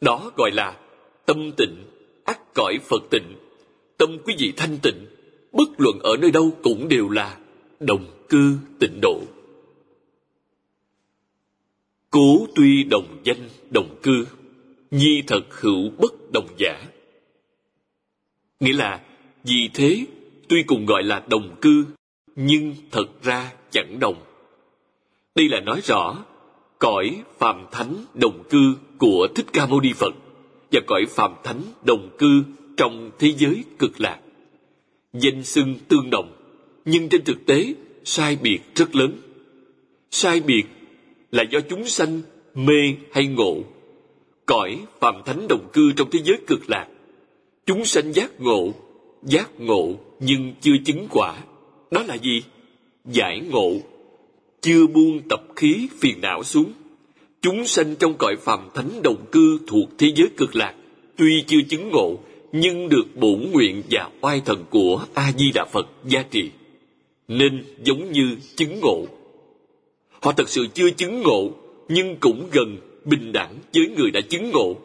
[0.00, 0.80] Đó gọi là
[1.26, 1.84] tâm tịnh,
[2.24, 3.36] ắt cõi phật tịnh.
[3.96, 5.06] Tâm quý vị thanh tịnh,
[5.52, 7.38] bất luận ở nơi đâu cũng đều là
[7.80, 9.22] đồng cư tịnh độ
[12.10, 14.26] cố tuy đồng danh, đồng cư,
[14.90, 16.82] nhi thật hữu bất đồng giả.
[18.60, 19.00] Nghĩa là,
[19.44, 20.06] vì thế,
[20.48, 21.84] tuy cùng gọi là đồng cư,
[22.36, 24.16] nhưng thật ra chẳng đồng.
[25.34, 26.24] Đây là nói rõ,
[26.78, 30.14] cõi phàm thánh đồng cư của thích ca mâu ni phật
[30.72, 32.42] và cõi phàm thánh đồng cư
[32.76, 34.18] trong thế giới cực lạc.
[35.12, 36.36] Danh xưng tương đồng,
[36.84, 39.12] nhưng trên thực tế sai biệt rất lớn.
[40.10, 40.64] Sai biệt
[41.30, 42.20] là do chúng sanh,
[42.54, 43.56] mê hay ngộ.
[44.46, 46.86] Cõi phàm thánh đồng cư trong thế giới cực lạc,
[47.66, 48.72] chúng sanh giác ngộ
[49.22, 51.36] giác ngộ nhưng chưa chứng quả.
[51.90, 52.42] Đó là gì?
[53.04, 53.72] Giải ngộ.
[54.60, 56.72] Chưa buông tập khí phiền não xuống.
[57.42, 60.74] Chúng sanh trong cõi phàm thánh đồng cư thuộc thế giới cực lạc,
[61.16, 62.18] tuy chưa chứng ngộ,
[62.52, 66.50] nhưng được bổn nguyện và oai thần của a di đà phật gia trì.
[67.28, 69.06] Nên giống như chứng ngộ
[70.22, 71.50] họ thật sự chưa chứng ngộ,
[71.88, 74.76] nhưng cũng gần bình đẳng với người đã chứng ngộ,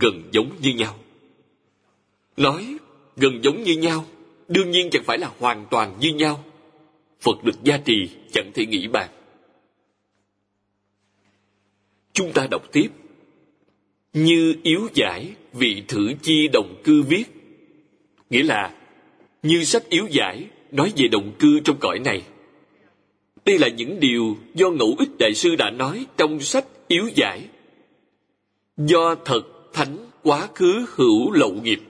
[0.00, 0.98] gần giống như nhau.
[2.36, 2.76] Nói
[3.16, 4.04] gần giống như nhau,
[4.48, 6.44] đương nhiên chẳng phải là hoàn toàn như nhau.
[7.20, 9.08] Phật được gia trì chẳng thể nghĩ bàn.
[12.12, 12.88] Chúng ta đọc tiếp.
[14.12, 17.24] Như yếu giải vị thử chi đồng cư viết.
[18.30, 18.74] Nghĩa là,
[19.42, 22.22] như sách yếu giải nói về đồng cư trong cõi này
[23.48, 27.48] đây là những điều do ngẫu ích đại sư đã nói trong sách yếu giải.
[28.76, 31.80] Do thật thánh quá khứ hữu lậu nghiệp.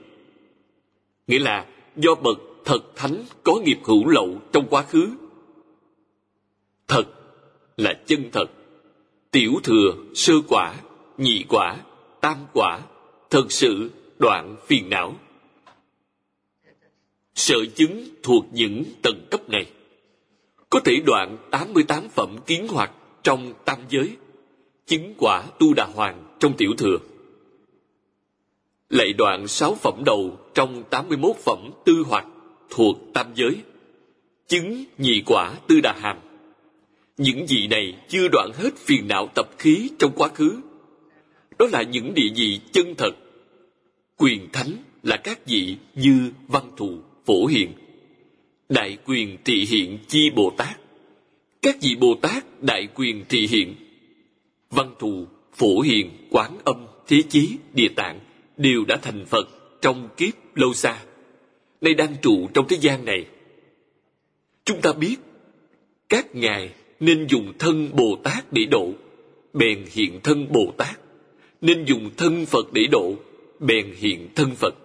[1.27, 5.09] Nghĩa là do bậc thật thánh có nghiệp hữu lậu trong quá khứ.
[6.87, 7.03] Thật
[7.77, 8.45] là chân thật.
[9.31, 10.75] Tiểu thừa, sơ quả,
[11.17, 11.77] nhị quả,
[12.21, 12.79] tam quả,
[13.29, 15.15] thật sự, đoạn phiền não.
[17.35, 19.65] Sở chứng thuộc những tầng cấp này
[20.69, 22.91] có thể đoạn 88 phẩm kiến hoạt
[23.23, 24.15] trong tam giới,
[24.85, 26.97] chứng quả tu đà hoàng trong tiểu thừa.
[28.89, 32.25] Lại đoạn 6 phẩm đầu trong 81 phẩm tư hoạt
[32.69, 33.55] thuộc tam giới,
[34.47, 36.17] chứng nhị quả tư đà hàm.
[37.17, 40.61] Những vị này chưa đoạn hết phiền não tập khí trong quá khứ.
[41.59, 43.11] Đó là những địa vị chân thật.
[44.17, 44.71] Quyền thánh
[45.03, 47.73] là các vị như văn thù, phổ hiền
[48.69, 50.79] đại quyền thị hiện chi bồ tát.
[51.61, 53.75] Các vị bồ tát đại quyền thị hiện.
[54.69, 58.19] Văn thù, phổ hiền, quán âm, thế chí, địa tạng
[58.57, 59.49] đều đã thành phật
[59.81, 61.03] trong kiếp lâu xa.
[61.81, 63.25] Nay đang trụ trong thế gian này.
[64.65, 65.15] Chúng ta biết
[66.09, 68.93] các ngài nên dùng thân bồ tát để độ,
[69.53, 70.99] bèn hiện thân bồ tát.
[71.61, 73.15] Nên dùng thân phật để độ,
[73.59, 74.75] bèn hiện thân phật.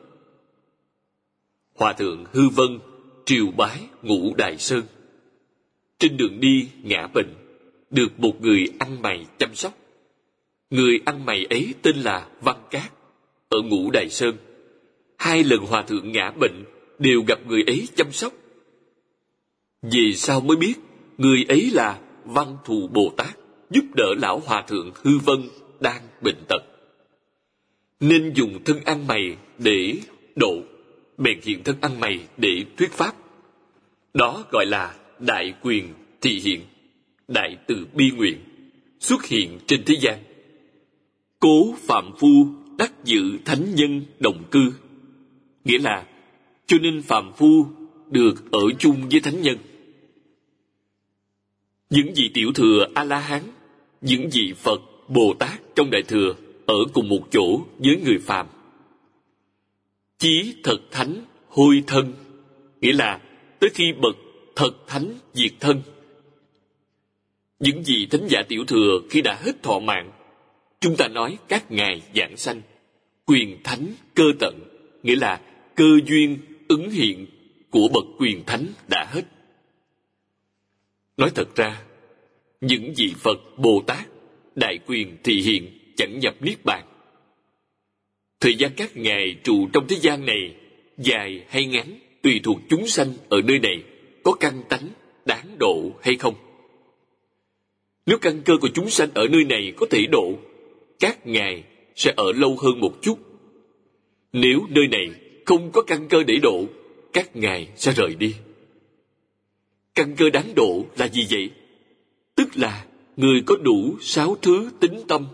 [1.74, 2.78] Hòa thượng hư vân
[3.24, 4.82] triều bái ngũ đại sơn.
[5.98, 7.34] Trên đường đi ngã bệnh,
[7.90, 9.78] được một người ăn mày chăm sóc.
[10.70, 12.92] Người ăn mày ấy tên là văn cát,
[13.48, 14.36] ở ngũ đại sơn.
[15.18, 16.64] Hai lần hòa thượng ngã bệnh
[16.98, 18.32] đều gặp người ấy chăm sóc.
[19.82, 20.74] Vì sao mới biết
[21.18, 23.38] người ấy là văn thù bồ tát
[23.70, 25.48] giúp đỡ lão hòa thượng hư vân
[25.80, 26.62] đang bệnh tật?
[28.00, 29.94] Nên dùng thân ăn mày để
[30.36, 30.62] độ
[31.18, 33.14] bèn hiện thân ăn mày để thuyết pháp.
[34.14, 35.88] Đó gọi là đại quyền
[36.20, 36.60] thị hiện,
[37.28, 38.38] đại từ bi nguyện,
[39.00, 40.18] xuất hiện trên thế gian.
[41.40, 42.46] Cố phạm phu
[42.78, 44.72] đắc dự thánh nhân đồng cư.
[45.64, 46.06] Nghĩa là,
[46.66, 47.66] cho nên phạm phu
[48.10, 49.58] được ở chung với thánh nhân.
[51.90, 53.42] Những vị tiểu thừa a la hán
[54.00, 56.34] những vị phật bồ tát trong đại thừa
[56.66, 58.46] ở cùng một chỗ với người phàm
[60.18, 62.12] chí thật thánh hôi thân,
[62.80, 63.20] nghĩa là
[63.60, 64.16] tới khi bậc
[64.56, 65.82] thật thánh diệt thân.
[67.58, 70.12] Những gì thánh giả tiểu thừa khi đã hết thọ mạng,
[70.80, 72.62] chúng ta nói các ngài giảng sanh,
[73.26, 74.60] quyền thánh cơ tận,
[75.02, 75.40] nghĩa là
[75.74, 77.26] cơ duyên ứng hiện
[77.70, 79.22] của bậc quyền thánh đã hết.
[81.16, 81.82] Nói thật ra,
[82.60, 84.08] những vị phật bồ tát,
[84.54, 86.84] đại quyền thị hiện chẳng nhập niết bàn
[88.44, 90.54] thời gian các ngài trụ trong thế gian này
[90.98, 93.82] dài hay ngắn tùy thuộc chúng sanh ở nơi này,
[94.22, 94.88] có căn tánh,
[95.24, 96.34] đáng độ hay không?
[98.06, 100.32] Nếu căn cơ của chúng sanh ở nơi này có thể độ,
[101.00, 101.64] các ngài
[101.96, 103.18] sẽ ở lâu hơn một chút.
[104.32, 105.06] Nếu nơi này
[105.46, 106.64] không có căn cơ để độ,
[107.12, 108.34] các ngài sẽ rời đi.
[109.94, 111.50] Căn cơ đáng độ là gì vậy?
[112.34, 115.26] Tức là người có đủ sáu thứ tính tâm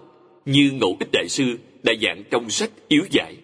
[0.44, 3.36] như ngẫu ích đại sư đa dạng trong sách yếu giải.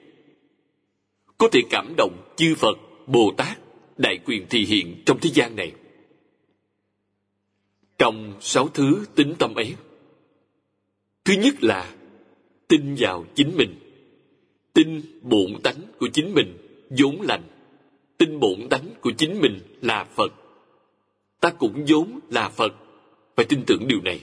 [1.39, 3.59] Có thể cảm động chư phật, bồ tát,
[3.99, 5.73] đại quyền thị hiện trong thế gian này.
[7.99, 9.75] Trong sáu thứ tính tâm ấy,
[11.25, 11.95] thứ nhất là
[12.69, 13.75] tin vào chính mình.
[14.73, 16.57] Tin bổn tánh của chính mình
[16.91, 17.43] vốn lành.
[18.19, 20.33] Tin bổn tánh của chính mình là phật.
[21.41, 22.75] Ta cũng vốn là phật.
[23.37, 24.21] Phải tin tưởng điều này.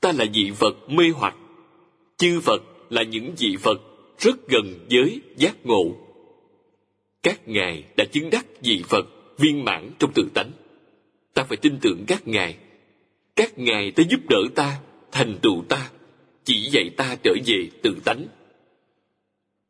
[0.00, 1.36] Ta là vị phật mê hoặc
[2.22, 3.80] chư phật là những vị phật
[4.18, 5.96] rất gần với giác ngộ.
[7.22, 9.06] Các ngài đã chứng đắc vị phật
[9.38, 10.50] viên mãn trong tự tánh.
[11.34, 12.56] Ta phải tin tưởng các ngài.
[13.36, 14.80] Các ngài tới giúp đỡ ta,
[15.12, 15.90] thành tựu ta,
[16.44, 18.26] chỉ dạy ta trở về tự tánh.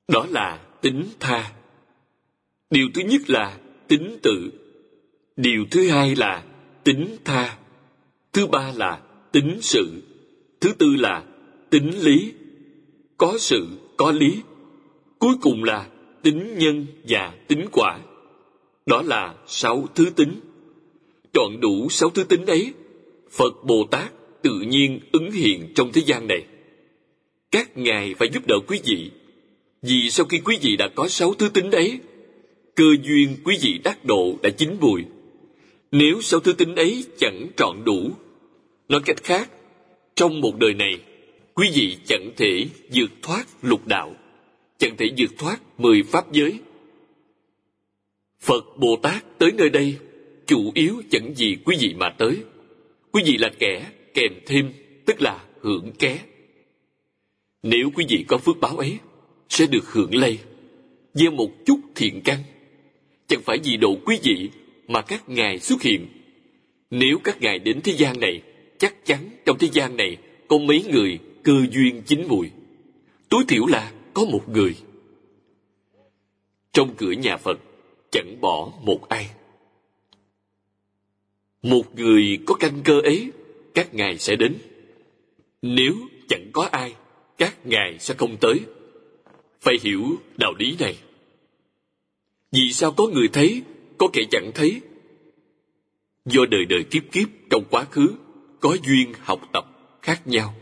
[0.09, 1.53] Đó là tính tha.
[2.71, 4.53] Điều thứ nhất là tính tự.
[5.37, 6.45] Điều thứ hai là
[6.85, 7.59] tính tha.
[8.33, 9.01] Thứ ba là
[9.33, 10.03] tính sự.
[10.61, 11.25] Thứ tư là
[11.71, 12.33] tính lý
[13.23, 14.41] có sự, có lý.
[15.19, 15.87] Cuối cùng là
[16.23, 17.99] tính nhân và tính quả.
[18.87, 20.41] Đó là sáu thứ tính.
[21.33, 22.73] Chọn đủ sáu thứ tính ấy,
[23.31, 26.45] phật bồ tát tự nhiên ứng hiện trong thế gian này.
[27.51, 29.11] Các ngài phải giúp đỡ quý vị.
[29.83, 31.99] Vì sau khi quý vị đã có sáu thứ tính ấy,
[32.75, 35.05] cơ duyên quý vị đắc độ đã chín mùi.
[35.93, 38.11] Nếu sáu thứ tính ấy chẳng trọn đủ,
[38.89, 39.51] nói cách khác,
[40.15, 40.99] trong một đời này
[41.55, 44.15] quý vị chẳng thể vượt thoát lục đạo,
[44.79, 46.59] chẳng thể vượt thoát mười pháp giới.
[48.41, 49.97] Phật bồ tát tới nơi đây
[50.47, 52.37] chủ yếu chẳng vì quý vị mà tới.
[53.13, 54.73] Quý vị là kẻ kèm thêm,
[55.07, 56.19] tức là hưởng ké.
[57.63, 58.99] Nếu quý vị có phước báo ấy,
[59.49, 60.39] sẽ được hưởng lây
[61.15, 62.39] gieo một chút thiện căn.
[63.29, 64.51] Chẳng phải vì độ quý vị
[64.89, 66.07] mà các ngài xuất hiện.
[66.91, 68.43] Nếu các ngài đến thế gian này,
[68.79, 70.17] chắc chắn trong thế gian này
[70.49, 72.51] có mấy người cơ duyên chín mùi.
[73.29, 74.77] Tối thiểu là có một người.
[76.73, 77.59] Trong cửa nhà phật,
[78.11, 79.31] chẳng bỏ một ai.
[81.63, 83.31] Một người có căn cơ ấy,
[83.75, 84.59] các ngài sẽ đến.
[85.63, 85.95] Nếu
[86.29, 86.95] chẳng có ai,
[87.39, 88.61] các ngài sẽ không tới.
[89.61, 90.97] Phải hiểu đạo lý này.
[92.53, 93.63] Vì sao có người thấy,
[93.99, 94.81] có kẻ chẳng thấy?
[96.25, 98.15] Do đời đời kiếp kiếp trong quá khứ,
[98.61, 99.65] có duyên học tập
[100.03, 100.55] khác nhau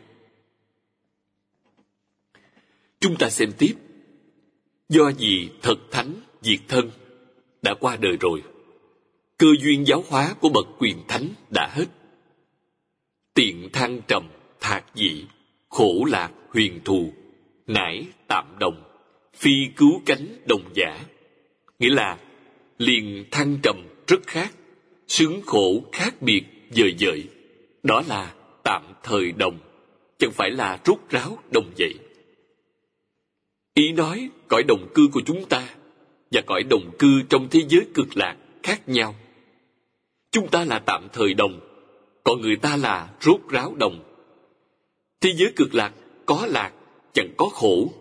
[3.00, 3.74] chúng ta xem tiếp.
[4.88, 6.90] Do gì thật thánh diệt thân
[7.62, 8.42] đã qua đời rồi,
[9.38, 11.86] cơ duyên giáo hóa của bậc quyền thánh đã hết.
[13.34, 14.28] Tiện thăng trầm,
[14.60, 15.24] thạc dị,
[15.68, 17.12] khổ lạc, huyền thù,
[17.66, 18.82] nải tạm đồng,
[19.34, 21.00] phi cứu cánh đồng giả.
[21.78, 22.18] Nghĩa là
[22.78, 24.52] liền thăng trầm rất khác,
[25.08, 27.24] sướng khổ khác biệt dời dời.
[27.82, 28.34] Đó là
[28.64, 29.58] tạm thời đồng,
[30.18, 31.94] chẳng phải là rút ráo đồng vậy
[33.74, 35.68] ý nói cõi đồng cư của chúng ta
[36.30, 39.14] và cõi đồng cư trong thế giới cực lạc khác nhau.
[40.30, 41.60] Chúng ta là tạm thời đồng,
[42.24, 44.02] còn người ta là rốt ráo đồng.
[45.20, 45.92] Thế giới cực lạc
[46.26, 46.72] có lạc
[47.12, 47.92] chẳng có khổ.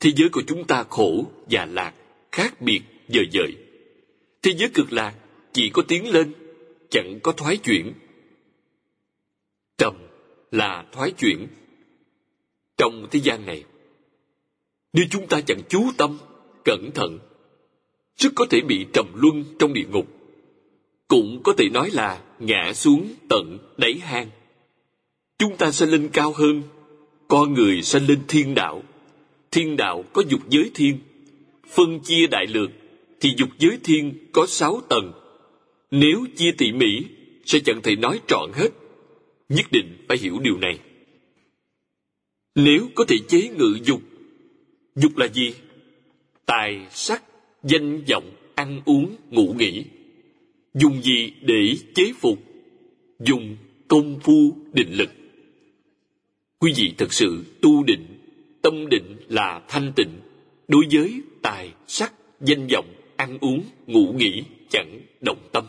[0.00, 1.94] Thế giới của chúng ta khổ và lạc
[2.32, 3.56] khác biệt dời dời.
[4.42, 5.14] Thế giới cực lạc
[5.52, 6.32] chỉ có tiến lên,
[6.90, 7.92] chẳng có thoái chuyển.
[9.78, 9.94] Trầm
[10.50, 11.46] là thoái chuyển.
[12.76, 13.64] Trong thế gian này
[14.92, 16.18] nếu chúng ta chẳng chú tâm,
[16.64, 17.18] cẩn thận,
[18.16, 20.06] rất có thể bị trầm luân trong địa ngục.
[21.08, 24.30] Cũng có thể nói là ngã xuống tận đáy hang.
[25.38, 26.62] Chúng ta sẽ lên cao hơn
[27.28, 28.82] con người sẽ lên thiên đạo.
[29.50, 30.98] Thiên đạo có dục giới thiên,
[31.68, 32.70] phân chia đại lược,
[33.20, 35.12] thì dục giới thiên có sáu tầng.
[35.90, 37.04] Nếu chia tỉ mỉ,
[37.46, 38.68] sẽ chẳng thể nói trọn hết.
[39.48, 40.78] Nhất định phải hiểu điều này.
[42.54, 44.00] Nếu có thể chế ngự dục
[45.00, 45.54] dục là gì?
[46.46, 47.22] Tài sắc,
[47.62, 49.84] danh vọng, ăn uống, ngủ nghỉ.
[50.74, 52.38] Dùng gì để chế phục?
[53.18, 53.56] Dùng
[53.88, 55.10] công phu, định lực.
[56.58, 58.06] Quý vị thật sự tu định,
[58.62, 60.10] tâm định là thanh tịnh.
[60.68, 65.64] Đối với tài sắc, danh vọng, ăn uống, ngủ nghỉ chẳng động tâm.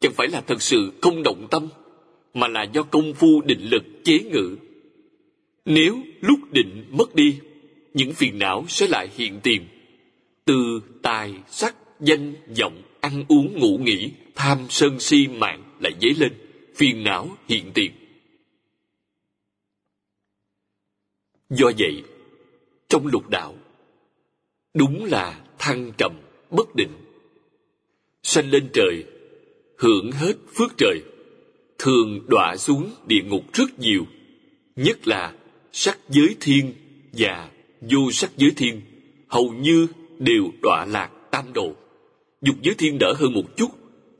[0.00, 1.68] Chẳng phải là thật sự không động tâm,
[2.34, 4.56] mà là do công phu, định lực, chế ngự.
[5.64, 7.38] Nếu lúc định mất đi
[7.94, 9.68] những phiền não sẽ lại hiện tiền.
[10.44, 16.14] Từ tài, sắc, danh, vọng, ăn uống, ngủ nghỉ, tham sân si, mạng lại dấy
[16.18, 16.32] lên,
[16.76, 17.92] phiền não hiện tiền.
[21.50, 22.02] Do vậy,
[22.88, 23.54] trong lục đạo,
[24.74, 26.12] đúng là thăng trầm,
[26.50, 26.92] bất định.
[28.22, 29.04] Sanh lên trời,
[29.78, 31.02] hưởng hết phước trời,
[31.78, 34.06] thường đọa xuống địa ngục rất nhiều,
[34.76, 35.34] nhất là
[35.72, 36.74] sắc giới thiên
[37.12, 37.50] và
[37.90, 38.80] vô sắc giới thiên,
[39.28, 39.86] hầu như
[40.18, 41.72] đều đọa lạc tam độ.
[42.42, 43.68] Dục giới thiên đỡ hơn một chút,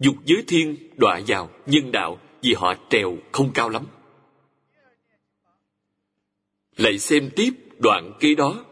[0.00, 3.86] dục giới thiên đọa vào nhân đạo vì họ trèo không cao lắm.
[6.76, 8.64] Lại xem tiếp đoạn kế đó.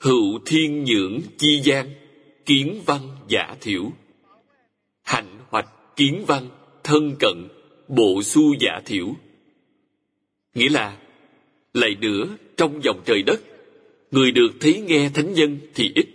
[0.00, 1.90] Hữu thiên nhưỡng chi gian,
[2.46, 3.90] kiến văn giả thiểu.
[5.02, 6.48] Hạnh hoạch kiến văn
[6.84, 7.48] thân cận,
[7.88, 9.14] bộ su giả thiểu.
[10.54, 10.98] Nghĩa là,
[11.74, 13.40] lại nữa trong dòng trời đất
[14.14, 16.06] người được thấy nghe thánh nhân thì ít.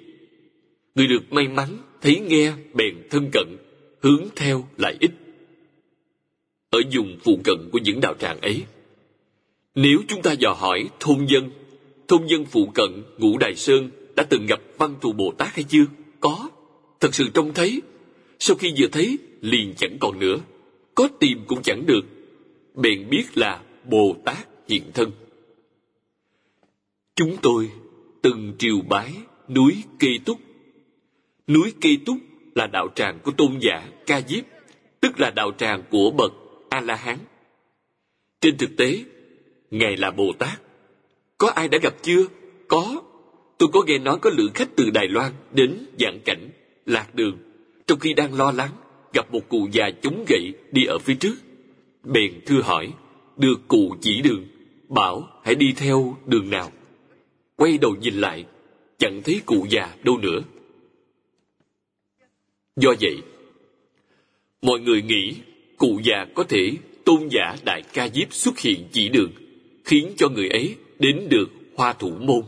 [0.96, 3.58] Người được may mắn thấy nghe bèn thân cận,
[4.02, 5.12] hướng theo lại ít.
[6.70, 8.64] Ở vùng phụ cận của những đạo tràng ấy,
[9.76, 11.52] nếu chúng ta dò hỏi thôn dân
[12.08, 15.64] thôn dân phụ cận ngũ đài sơn đã từng gặp văn thù bồ tát hay
[15.64, 15.86] chưa?
[16.20, 16.50] Có.
[17.00, 17.82] Thật sự trông thấy.
[18.40, 20.38] Sau khi vừa thấy, liền chẳng còn nữa.
[20.96, 22.02] Có tìm cũng chẳng được.
[22.76, 25.12] Bèn biết là bồ tát hiện thân.
[27.16, 27.70] Chúng tôi
[28.22, 29.14] từng triều bái
[29.50, 30.40] núi kỳ túc.
[31.48, 32.18] Núi kỳ túc
[32.56, 34.44] là đạo tràng của tôn giả ca diếp,
[35.02, 36.34] tức là đạo tràng của bậc
[36.70, 37.18] a la hán
[38.42, 39.04] trên thực tế,
[39.72, 40.62] ngài là bồ tát.
[41.38, 42.26] Có ai đã gặp chưa?
[42.68, 43.02] Có.
[43.58, 46.50] Tôi có nghe nói có lượng khách từ đài loan đến dạng cảnh,
[46.86, 47.38] lạc đường,
[47.88, 48.72] trong khi đang lo lắng
[49.14, 51.36] gặp một cụ già chống gậy đi ở phía trước.
[52.04, 52.94] Bèn thưa hỏi,
[53.38, 54.48] được cụ chỉ đường,
[54.90, 56.72] bảo hãy đi theo đường nào?
[57.60, 58.46] Quay đầu nhìn lại
[58.98, 60.40] chẳng thấy cụ già đâu nữa.
[62.76, 63.18] Do vậy
[64.62, 65.36] mọi người nghĩ
[65.78, 66.72] cụ già có thể
[67.06, 69.32] tôn giả đại ca diếp xuất hiện chỉ đường
[69.86, 72.42] khiến cho người ấy đến được hoa thủ môn.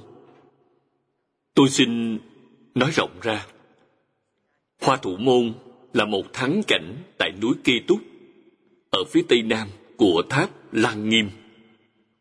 [1.54, 2.20] Tôi xin
[2.76, 3.46] nói rộng ra.
[4.82, 5.54] Hoa thủ môn
[5.94, 8.00] là một thắng cảnh tại núi Kê Túc,
[8.90, 11.30] ở phía tây nam của tháp lan Nghiêm.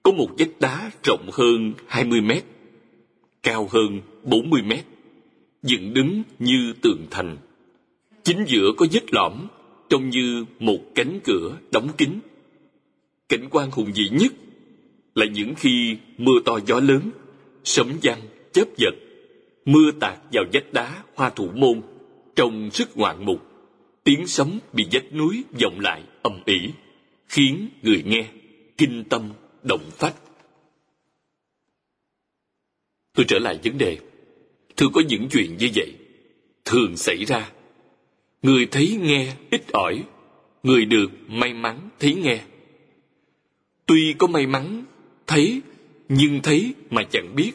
[0.03, 2.45] Có một vách đá rộng hơn 20 mét,
[3.43, 4.85] cao hơn 40 mét,
[5.63, 7.37] dựng đứng như tường thành.
[8.23, 9.33] Chính giữa có vết lõm,
[9.89, 12.11] trông như một cánh cửa đóng kín.
[13.29, 14.33] Cảnh quan hùng vĩ nhất
[15.15, 17.11] là những khi mưa to gió lớn,
[17.65, 18.21] sấm vang,
[18.53, 18.95] chớp giật,
[19.65, 21.81] mưa tạt vào vách đá hoa thủ môn,
[22.37, 23.51] trông rất ngoạn mục
[24.05, 26.71] tiếng sấm bị vách núi vọng lại ầm ĩ
[27.29, 28.27] khiến người nghe
[28.79, 29.31] kinh tâm
[29.63, 30.15] động phách
[33.15, 33.99] tôi trở lại vấn đề.
[34.77, 35.93] Thường có những chuyện như vậy,
[36.65, 37.51] thường xảy ra.
[38.43, 40.05] Người thấy nghe ít ỏi,
[40.63, 42.41] người được may mắn thấy nghe.
[43.87, 44.85] Tuy có may mắn
[45.27, 45.61] thấy,
[46.09, 47.53] nhưng thấy mà chẳng biết.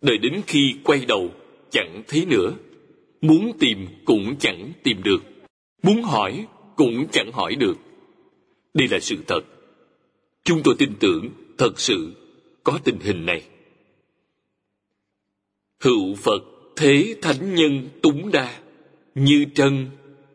[0.00, 1.30] Đợi đến khi quay đầu,
[1.70, 2.52] chẳng thấy nữa.
[3.20, 5.22] Muốn tìm cũng chẳng tìm được.
[5.82, 7.76] Muốn hỏi cũng chẳng hỏi được.
[8.74, 9.40] Đây là sự thật.
[10.44, 12.12] Chúng tôi tin tưởng thật sự
[12.64, 13.42] có tình hình này
[15.80, 16.42] hữu phật
[16.76, 18.60] thế thánh nhân túng đa,
[19.14, 19.86] như trân,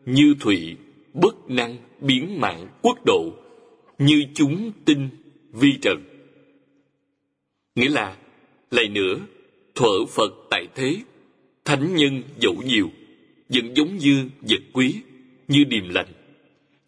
[0.06, 0.76] như thủy
[1.14, 3.32] bất năng biến mạng quốc độ,
[3.98, 5.08] như chúng tinh
[5.52, 6.04] vi trần.
[7.74, 8.16] Nghĩa là,
[8.70, 9.18] lại nữa,
[9.74, 10.96] thuở phật tại thế,
[11.64, 12.90] thánh nhân dẫu nhiều,
[13.48, 14.94] vẫn giống như vật quý,
[15.48, 16.12] như điềm lành,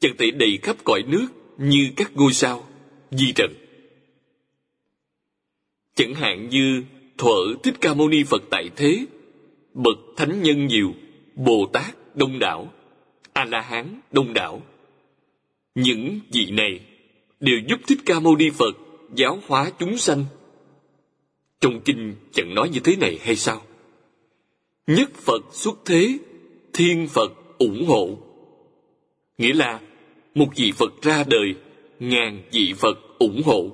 [0.01, 1.27] chẳng thể đầy khắp cõi nước
[1.59, 2.67] như các ngôi sao
[3.11, 3.51] di trần.
[5.95, 6.83] Chẳng hạn như
[7.19, 9.07] thuở thích ca mâu ni phật tại thế,
[9.75, 10.95] bậc thánh nhân nhiều,
[11.35, 12.73] bồ tát đông đảo
[13.35, 14.63] a la hán đông đảo.
[15.75, 16.81] Những vị này
[17.41, 18.77] đều giúp thích ca mâu ni phật
[19.15, 20.25] giáo hóa chúng sanh.
[21.61, 23.63] Trong kinh chẳng nói như thế này hay sao?
[24.87, 26.19] Nhất phật xuất thế,
[26.73, 28.19] thiên phật ủng hộ.
[29.39, 29.81] Nghĩa là
[30.35, 31.55] một vị phật ra đời,
[32.01, 33.71] ngàn vị phật ủng hộ.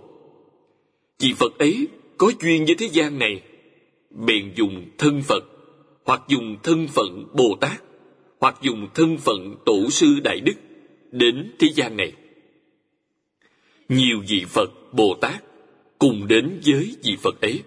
[1.19, 1.89] Vị phật ấy
[2.21, 3.43] có duyên với thế gian này
[4.11, 5.45] bèn dùng thân phật
[6.05, 7.83] hoặc dùng thân phận bồ tát
[8.41, 10.57] hoặc dùng thân phận tổ sư đại đức
[11.13, 12.13] đến thế gian này
[13.91, 15.45] nhiều vị Phật, Bồ Tát
[15.99, 17.63] cùng đến với vị Phật ấy.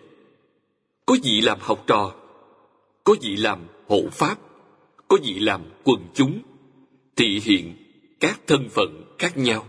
[1.05, 2.15] Có vị làm học trò,
[3.03, 4.37] có vị làm hộ pháp,
[5.07, 6.39] có vị làm quần chúng,
[7.15, 7.75] thị hiện
[8.19, 9.65] các thân phận khác nhau,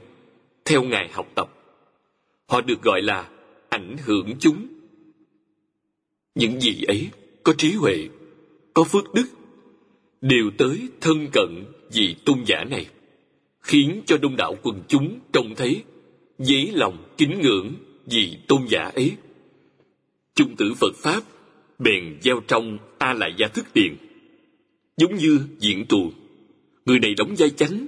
[0.65, 1.49] theo Ngài học tập.
[2.47, 3.29] Họ được gọi là
[3.69, 4.74] ảnh hưởng chúng.
[6.35, 7.09] Những vị ấy
[7.43, 8.09] có trí huệ,
[8.75, 9.27] có phước đức,
[10.21, 12.87] đều tới thân cận vị tôn giả này,
[13.61, 15.83] khiến cho đông đảo quần chúng trông thấy,
[16.39, 17.73] dấy lòng kính ngưỡng
[18.07, 19.13] vị tôn giả ấy.
[20.35, 21.23] Trung tử Phật Pháp
[21.79, 23.97] bèn gieo trong A Lại Gia Thức Điện.
[24.97, 26.13] Giống như diễn tuồng,
[26.85, 27.87] người này đóng vai chánh,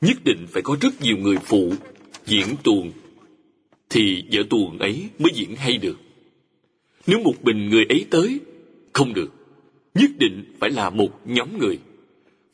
[0.00, 1.72] nhất định phải có rất nhiều người phụ
[2.26, 2.92] diễn tuồng,
[3.90, 5.96] thì vở tuồng ấy mới diễn hay được.
[7.06, 8.40] Nếu một mình người ấy tới,
[8.92, 9.32] không được.
[9.94, 11.78] Nhất định phải là một nhóm người.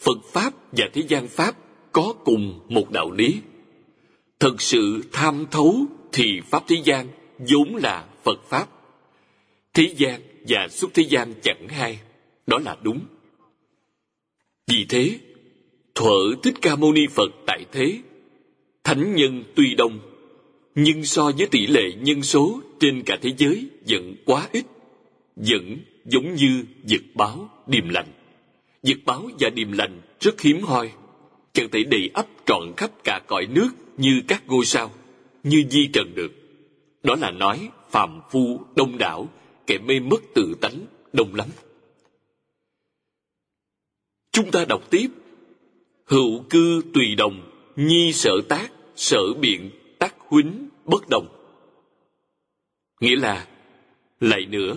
[0.01, 1.57] Phật Pháp và thế gian Pháp
[1.93, 3.41] có cùng một đạo lý.
[4.41, 8.67] Thật sự tham thấu thì Pháp thế gian vốn là Phật Pháp.
[9.75, 12.01] Thế gian và xuất thế gian chẳng hai,
[12.47, 13.01] đó là đúng.
[14.67, 15.19] Vì thế,
[15.95, 17.99] thuở Thích Ca Mâu Ni Phật tại thế,
[18.85, 19.99] thánh nhân tuy đông,
[20.75, 24.65] nhưng so với tỷ lệ nhân số trên cả thế giới vẫn quá ít,
[25.37, 28.07] vẫn giống như vật báo điềm lành.
[28.83, 30.93] Vật báo và điềm lành rất hiếm hoi,
[31.53, 34.93] chẳng thể đầy ắp trọn khắp cả cõi nước như các ngôi sao,
[35.43, 36.33] như di trần được.
[37.03, 39.29] Đó là nói phàm phu đông đảo
[39.67, 40.81] kẻ mê mất tự tánh
[41.13, 41.49] đông lắm.
[44.33, 45.09] Chúng ta đọc tiếp.
[46.05, 51.36] Hữu cư tùy đồng, nhi sở tác, sở biện, tác huính, bất đồng.
[53.01, 53.47] Nghĩa là,
[54.21, 54.77] lại nữa,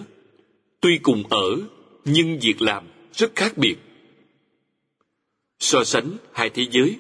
[0.82, 1.58] tuy cùng ở,
[2.06, 3.76] nhưng việc làm rất khác biệt.
[5.60, 7.00] So sánh hai thế giới,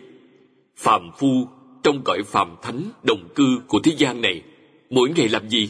[0.75, 1.47] phàm phu
[1.83, 4.43] trong cõi phàm thánh đồng cư của thế gian này,
[4.89, 5.69] mỗi ngày làm gì?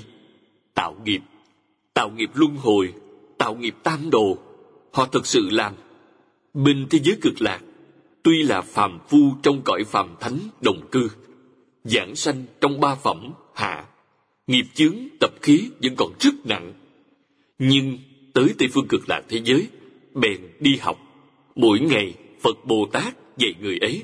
[0.74, 1.22] Tạo nghiệp
[2.00, 2.93] tạo nghiệp luân hồi,
[3.38, 4.38] tạo nghiệp tam đồ,
[4.91, 5.74] họ thực sự làm.
[6.54, 7.60] Bên thế giới cực lạc,
[8.24, 11.10] tuy là phàm phu trong cõi phàm thánh đồng cư,
[11.84, 13.86] giảng sanh trong ba phẩm hạ,
[14.50, 16.74] nghiệp chướng tập khí vẫn còn rất nặng.
[17.60, 17.97] Nhưng
[18.34, 19.68] tới Tây phương cực lạc thế giới,
[20.14, 21.00] bèn đi học,
[21.56, 24.04] mỗi ngày Phật Bồ Tát dạy người ấy,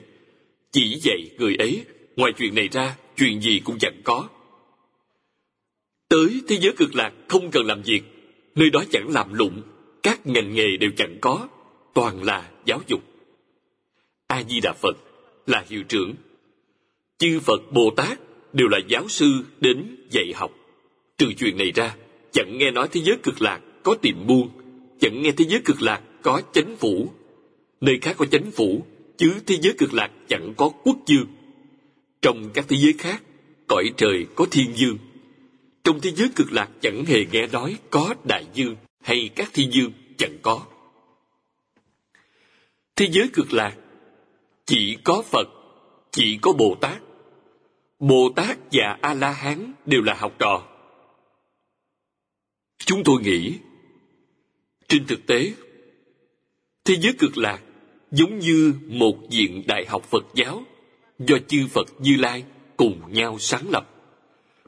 [0.72, 1.86] chỉ dạy người ấy,
[2.16, 4.30] ngoài chuyện này ra, chuyện gì cũng chẳng có.
[6.10, 8.02] Tới thế giới cực lạc không cần làm việc,
[8.56, 9.62] nơi đó chẳng làm lụng,
[10.04, 11.48] các ngành nghề đều chẳng có,
[11.94, 13.02] toàn là giáo dục.
[14.28, 14.98] A-di-đà Phật
[15.48, 16.14] là hiệu trưởng.
[17.18, 18.20] Chư Phật Bồ Tát
[18.56, 20.52] đều là giáo sư đến dạy học.
[21.18, 21.96] Trừ chuyện này ra,
[22.32, 24.50] chẳng nghe nói thế giới cực lạc có tiệm buôn,
[25.00, 27.12] chẳng nghe thế giới cực lạc có chánh phủ.
[27.82, 28.86] Nơi khác có chánh phủ,
[29.18, 31.28] chứ thế giới cực lạc chẳng có quốc dương.
[32.22, 33.24] Trong các thế giới khác,
[33.68, 34.98] cõi trời có thiên dương,
[35.84, 39.72] trong thế giới cực lạc chẳng hề nghe nói có đại dương hay các thiên
[39.74, 40.62] dương chẳng có.
[42.96, 43.76] Thế giới cực lạc
[44.66, 45.48] chỉ có Phật,
[46.12, 47.05] chỉ có Bồ Tát.
[48.00, 50.64] Bồ Tát và A-la-hán đều là học trò.
[52.78, 53.54] Chúng tôi nghĩ,
[54.88, 55.54] trên thực tế,
[56.86, 57.62] thế giới cực lạc
[58.12, 60.64] giống như một viện đại học Phật giáo
[61.20, 62.44] do chư Phật Như Lai
[62.78, 63.90] cùng nhau sáng lập.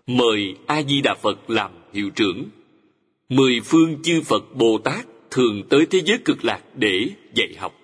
[0.07, 2.45] Mời a di đà phật làm hiệu trưởng.
[3.29, 7.79] Mười phương chư phật bồ tát thường tới thế giới cực lạc để dạy học.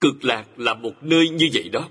[0.00, 1.88] Cực lạc là một nơi như vậy đó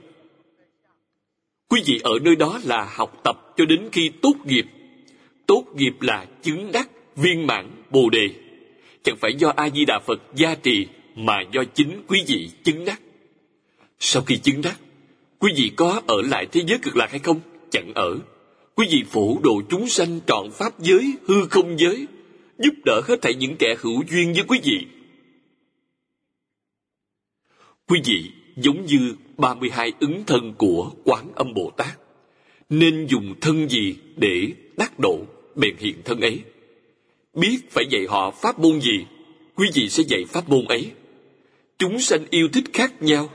[1.70, 4.66] quý vị ở nơi đó là học tập cho đến khi tốt nghiệp.
[5.46, 8.30] Tốt nghiệp là chứng đắc viên mãn bồ đề.
[9.04, 12.86] Chẳng phải do a di đà phật gia trì mà do chính quý vị chứng
[12.86, 13.02] đắc.
[14.00, 14.80] Sau khi chứng đắc
[15.40, 17.40] quý vị có ở lại thế giới cực lạc hay không?
[17.72, 18.20] Chẳng ở.
[18.76, 22.08] Quý vị phổ độ chúng sanh trọn pháp giới, hư không giới,
[22.60, 24.88] giúp đỡ hết thảy những kẻ hữu duyên với quý vị.
[27.88, 32.00] Quý vị giống như 32 ứng thân của Quán Âm Bồ Tát.
[32.70, 35.20] Nên dùng thân gì để đắc độ
[35.56, 36.42] bèn hiện thân ấy.
[37.34, 39.06] Biết phải dạy họ pháp môn gì,
[39.56, 40.92] quý vị sẽ dạy pháp môn ấy.
[41.78, 43.30] Chúng sanh yêu thích khác nhau,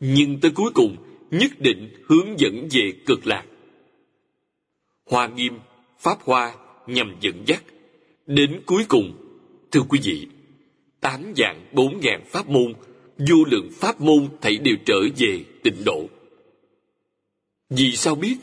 [0.00, 0.96] nhưng tới cuối cùng
[1.30, 3.44] nhất định hướng dẫn về cực lạc
[5.10, 5.58] hoa nghiêm,
[5.98, 6.54] pháp hoa
[6.86, 7.62] nhằm dẫn dắt.
[8.26, 9.12] Đến cuối cùng,
[9.70, 10.26] thưa quý vị,
[11.00, 12.74] tám dạng bốn ngàn pháp môn,
[13.28, 16.08] vô lượng pháp môn thảy đều trở về tịnh độ.
[17.70, 18.36] Vì sao biết?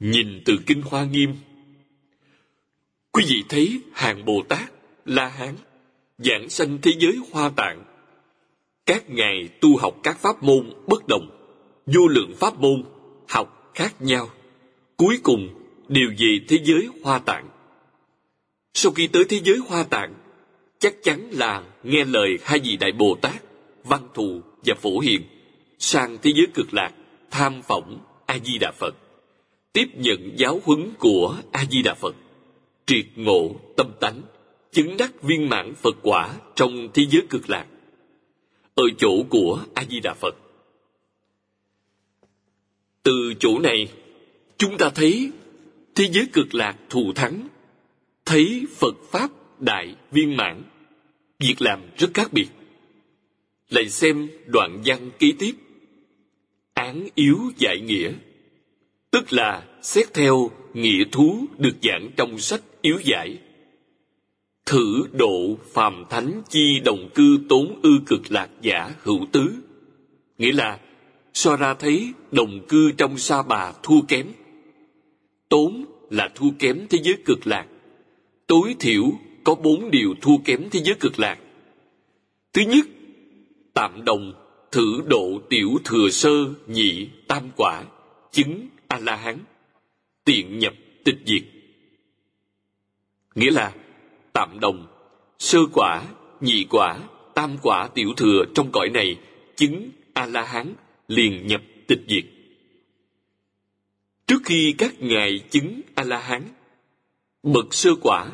[0.00, 1.34] Nhìn từ kinh hoa nghiêm,
[3.12, 4.72] quý vị thấy hàng Bồ Tát,
[5.04, 5.54] La Hán,
[6.18, 7.84] giảng sanh thế giới hoa tạng.
[8.86, 11.30] Các ngài tu học các pháp môn bất đồng,
[11.86, 12.84] vô lượng pháp môn,
[13.28, 14.30] học khác nhau
[14.96, 15.48] cuối cùng
[15.88, 17.48] đều về thế giới hoa tạng.
[18.74, 20.14] Sau khi tới thế giới hoa tạng,
[20.84, 23.42] chắc chắn là nghe lời hai vị đại Bồ Tát,
[23.84, 25.22] Văn Thù và Phổ Hiền,
[25.78, 26.92] sang thế giới cực lạc,
[27.30, 28.94] tham phỏng A-di-đà Phật,
[29.72, 32.14] tiếp nhận giáo huấn của A-di-đà Phật,
[32.86, 34.22] triệt ngộ tâm tánh,
[34.72, 37.66] chứng đắc viên mãn Phật quả trong thế giới cực lạc,
[38.74, 40.34] ở chỗ của A-di-đà Phật.
[43.02, 43.88] Từ chỗ này,
[44.58, 45.32] chúng ta thấy
[45.94, 47.48] thế giới cực lạc thù thắng,
[48.24, 50.62] thấy Phật Pháp đại viên mãn,
[51.38, 52.48] việc làm rất khác biệt.
[53.70, 55.52] Lại xem đoạn văn kế tiếp.
[56.74, 58.12] Án yếu giải nghĩa,
[59.10, 63.38] tức là xét theo nghĩa thú được giảng trong sách yếu giải.
[64.66, 69.54] Thử độ phàm thánh chi đồng cư tốn ư cực lạc giả hữu tứ.
[70.38, 70.78] Nghĩa là
[71.34, 74.26] so ra thấy đồng cư trong sa bà thua kém.
[75.48, 77.66] Tốn là thua kém thế giới cực lạc.
[78.46, 79.04] Tối thiểu
[79.44, 81.38] có bốn điều thua kém thế giới cực lạc.
[82.52, 82.86] Thứ nhất,
[83.74, 84.32] tạm đồng,
[84.72, 86.30] thử độ tiểu thừa sơ,
[86.66, 87.84] nhị, tam quả,
[88.32, 89.38] chứng A-la-hán,
[90.24, 90.74] tiện nhập
[91.04, 91.42] tịch diệt.
[93.34, 93.74] Nghĩa là,
[94.32, 94.86] tạm đồng,
[95.38, 96.02] sơ quả,
[96.40, 96.98] nhị quả,
[97.34, 99.16] tam quả tiểu thừa trong cõi này,
[99.56, 100.74] chứng A-la-hán,
[101.08, 102.24] liền nhập tịch diệt.
[104.26, 106.42] Trước khi các ngài chứng A-la-hán,
[107.42, 108.30] bậc sơ quả,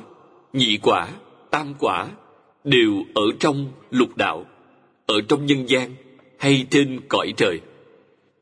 [0.52, 1.08] nhị quả,
[1.50, 2.08] tam quả
[2.64, 4.46] đều ở trong lục đạo,
[5.06, 5.94] ở trong nhân gian
[6.38, 7.60] hay trên cõi trời.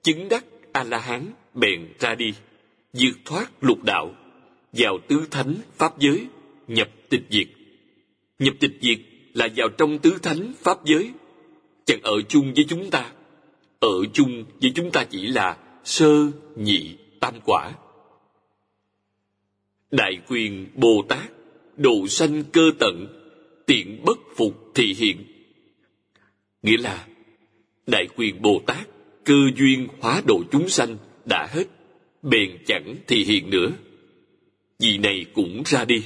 [0.03, 2.35] Chứng đắc A-la-hán bèn ra đi,
[2.93, 4.15] vượt thoát lục đạo,
[4.73, 6.27] vào tứ thánh pháp giới,
[6.69, 7.47] nhập tịch diệt.
[8.39, 8.99] Nhập tịch diệt
[9.35, 11.11] là vào trong tứ thánh pháp giới,
[11.85, 13.13] chẳng ở chung với chúng ta.
[13.81, 17.73] Ở chung với chúng ta chỉ là sơ, nhị, tam quả.
[19.91, 21.31] Đại quyền Bồ Tát,
[21.79, 23.07] độ sanh cơ tận,
[23.67, 25.25] tiện bất phục thị hiện.
[26.63, 27.07] Nghĩa là,
[27.87, 28.89] Đại quyền Bồ Tát,
[29.25, 31.65] cơ duyên hóa độ chúng sanh đã hết,
[32.23, 33.71] bèn chẳng thị hiện nữa.
[34.79, 36.05] vì này cũng ra đi.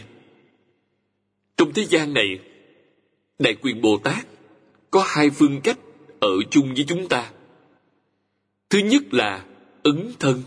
[1.56, 2.38] Trong thế gian này,
[3.38, 4.26] Đại quyền Bồ Tát
[4.90, 5.78] có hai phương cách
[6.20, 7.32] ở chung với chúng ta.
[8.70, 9.44] Thứ nhất là
[9.82, 10.42] ứng thân,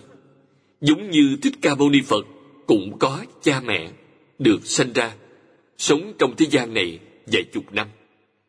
[0.81, 2.25] giống như Thích Ca Mâu Ni Phật
[2.67, 3.91] cũng có cha mẹ
[4.39, 5.15] được sinh ra,
[5.77, 7.87] sống trong thế gian này vài chục năm.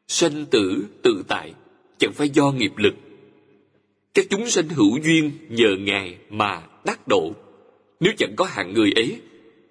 [0.09, 1.53] Sanh tử tự tại,
[1.99, 2.95] chẳng phải do nghiệp lực.
[4.14, 7.32] Các chúng sanh hữu duyên nhờ Ngài mà đắc độ.
[8.01, 9.20] Nếu chẳng có hạng người ấy,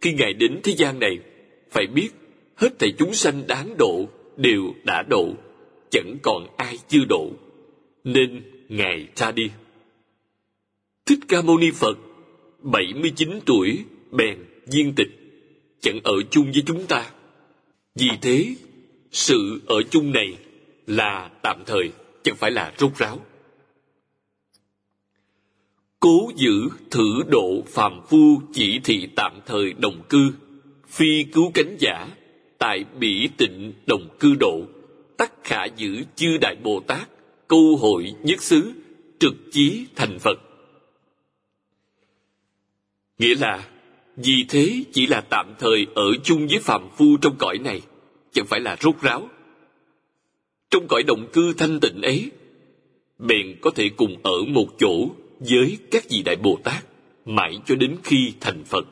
[0.02, 1.20] khi Ngài đến thế gian này,
[1.72, 2.10] phải biết
[2.56, 4.06] hết thảy chúng sanh đáng độ
[4.38, 5.34] đều đã độ,
[5.92, 7.32] chẳng còn ai chưa độ.
[8.04, 9.50] Nên Ngài ra đi.
[11.06, 11.98] Thích Ca Mâu Ni Phật,
[12.62, 13.78] 79 tuổi,
[14.12, 14.38] bèn
[14.68, 15.25] viên tịch,
[15.86, 17.12] chẳng ở chung với chúng ta.
[17.96, 18.56] Vì thế,
[19.12, 20.38] sự ở chung này
[20.88, 21.92] là tạm thời,
[22.24, 23.26] chẳng phải là rốt ráo.
[26.00, 30.32] Cố giữ thử độ phàm phu chỉ thị tạm thời đồng cư,
[30.88, 32.08] phi cứu cánh giả,
[32.58, 34.62] tại bỉ tịnh đồng cư độ,
[35.18, 37.10] tắc khả giữ chư đại Bồ Tát,
[37.48, 38.72] câu hội nhất xứ,
[39.20, 40.40] trực chí thành Phật.
[43.18, 43.70] Nghĩa là,
[44.18, 47.82] vì thế chỉ là tạm thời ở chung với phàm phu trong cõi này,
[48.32, 49.30] chẳng phải là rốt ráo.
[50.70, 52.32] Trong cõi động cư thanh tịnh ấy,
[53.20, 55.10] bèn có thể cùng ở một chỗ
[55.40, 56.86] với các vị đại Bồ Tát
[57.26, 58.88] mãi cho đến khi thành Phật.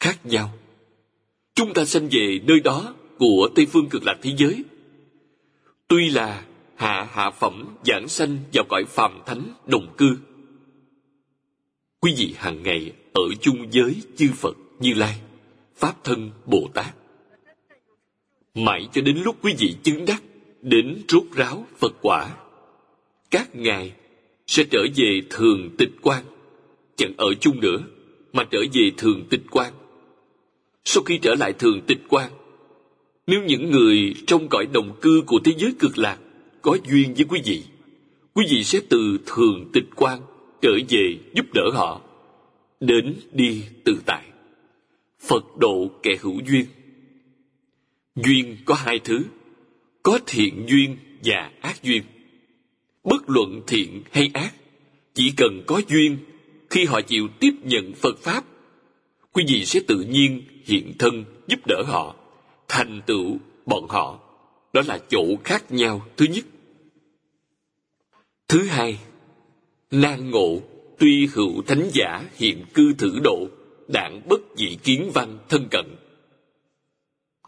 [0.00, 0.50] Khác nhau.
[1.54, 4.64] Chúng ta sanh về nơi đó của Tây Phương cực lạc thế giới.
[5.88, 6.44] Tuy là
[6.76, 10.16] hạ hạ phẩm giảng sanh vào cõi phàm thánh đồng cư.
[12.00, 15.20] Quý vị hàng ngày ở chung với chư Phật Như Lai,
[15.76, 16.94] Pháp Thân Bồ Tát.
[18.54, 20.22] Mãi cho đến lúc quý vị chứng đắc
[20.62, 22.36] đến rốt ráo Phật quả,
[23.30, 23.92] các ngài
[24.46, 26.24] sẽ trở về thường tịch quan,
[26.96, 27.78] chẳng ở chung nữa,
[28.32, 29.72] mà trở về thường tịch quan.
[30.84, 32.30] Sau khi trở lại thường tịch quan,
[33.26, 36.18] nếu những người trong cõi đồng cư của thế giới cực lạc
[36.62, 37.62] có duyên với quý vị,
[38.34, 40.20] quý vị sẽ từ thường tịch quan
[40.62, 42.00] trở về giúp đỡ họ
[42.80, 44.24] đến đi tự tại.
[45.20, 46.66] Phật độ kẻ hữu duyên.
[48.16, 49.24] Duyên có hai thứ,
[50.02, 52.02] có thiện duyên và ác duyên.
[53.04, 54.54] Bất luận thiện hay ác,
[55.14, 56.18] chỉ cần có duyên,
[56.70, 58.44] khi họ chịu tiếp nhận phật pháp,
[59.32, 62.16] quý vị sẽ tự nhiên hiện thân giúp đỡ họ,
[62.68, 64.20] thành tựu bọn họ.
[64.72, 66.06] Đó là chỗ khác nhau.
[66.16, 66.44] Thứ nhất.
[68.48, 68.98] Thứ hai
[69.90, 70.60] nan ngộ
[70.98, 73.48] tuy hữu thánh giả hiện cư thử độ,
[73.88, 75.96] đảng bất dị kiến văn thân cận.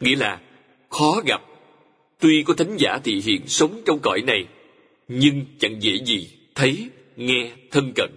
[0.01, 0.41] Nghĩa là,
[0.89, 1.43] khó gặp,
[2.21, 4.47] tuy có thánh giả thì hiện sống trong cõi này,
[5.09, 8.11] nhưng chẳng dễ gì thấy, nghe, thân cận.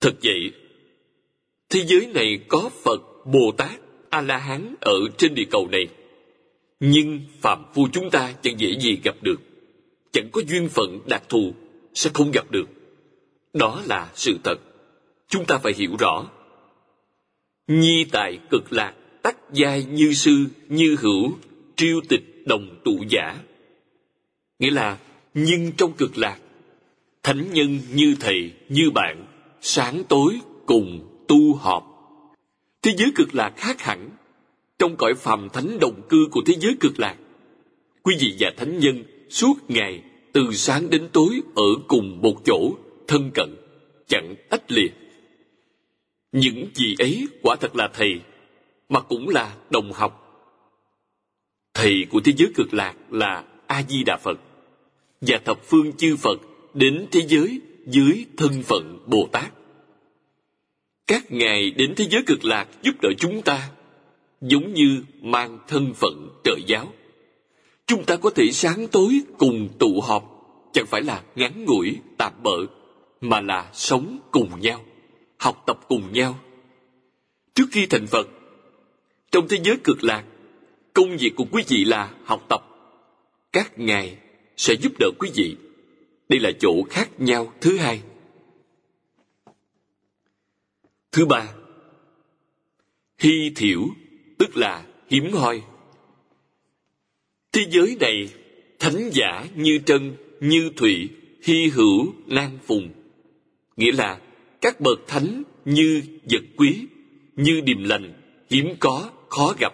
[0.00, 0.52] Thật vậy,
[1.68, 5.86] thế giới này có Phật, Bồ Tát, A-la-hán ở trên địa cầu này,
[6.80, 9.40] nhưng phạm phu chúng ta chẳng dễ gì gặp được
[10.12, 11.54] chẳng có duyên phận đặc thù
[11.94, 12.68] sẽ không gặp được.
[13.52, 14.56] Đó là sự thật.
[15.28, 16.30] Chúng ta phải hiểu rõ.
[17.68, 21.32] Nhi tại cực lạc, tắc giai như sư, như hữu,
[21.76, 23.36] triêu tịch đồng tụ giả.
[24.58, 24.98] Nghĩa là,
[25.34, 26.38] nhưng trong cực lạc,
[27.22, 29.26] thánh nhân như thầy, như bạn,
[29.60, 31.84] sáng tối cùng tu họp.
[32.82, 34.10] Thế giới cực lạc khác hẳn.
[34.78, 37.16] Trong cõi phàm thánh đồng cư của thế giới cực lạc,
[38.02, 40.02] quý vị và thánh nhân suốt ngày
[40.32, 42.74] từ sáng đến tối ở cùng một chỗ,
[43.08, 43.56] thân cận,
[44.08, 44.88] chẳng tách lìa.
[46.32, 48.20] Những gì ấy quả thật là thầy,
[48.88, 50.18] mà cũng là đồng học.
[51.74, 54.38] Thầy của thế giới cực lạc là a di đà phật,
[55.20, 56.40] và thập phương chư phật
[56.74, 59.52] đến thế giới dưới thân phận bồ tát
[61.12, 63.70] các ngài đến thế giới cực lạc giúp đỡ chúng ta,
[64.40, 66.92] giống như mang thân phận trợ giáo
[67.86, 70.24] chúng ta có thể sáng tối cùng tụ họp,
[70.72, 72.66] chẳng phải là ngắn ngủi, tạm bợ,
[73.20, 74.84] mà là sống cùng nhau,
[75.38, 76.38] học tập cùng nhau.
[77.54, 78.28] Trước khi thành phật,
[79.30, 80.24] trong thế giới cực lạc,
[80.94, 82.66] công việc của quý vị là học tập.
[83.52, 84.18] Các ngài
[84.56, 85.56] sẽ giúp đỡ quý vị.
[86.28, 88.02] Đây là chỗ khác nhau thứ hai.
[91.12, 91.54] Thứ ba,
[93.18, 93.80] hy thiểu,
[94.38, 95.62] tức là hiếm hoi
[97.52, 98.28] thế giới này,
[98.78, 101.08] thánh giả như trân, như thủy,
[101.42, 102.88] hy hữu, lan phùng.
[103.76, 104.20] Nghĩa là
[104.60, 106.86] các bậc thánh như vật quý,
[107.36, 108.12] như điềm lành,
[108.50, 109.72] hiếm có, khó gặp.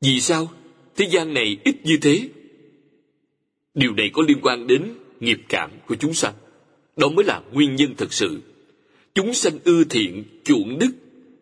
[0.00, 0.50] Vì sao
[0.96, 2.28] thế gian này ít như thế?
[3.74, 6.34] Điều này có liên quan đến nghiệp cảm của chúng sanh.
[6.96, 8.40] Đó mới là nguyên nhân thật sự.
[9.14, 10.90] Chúng sanh ưa thiện, chuộng đức,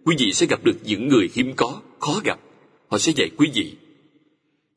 [0.05, 2.41] quý vị sẽ gặp được những người hiếm có, khó gặp.
[2.89, 3.73] Họ sẽ dạy quý vị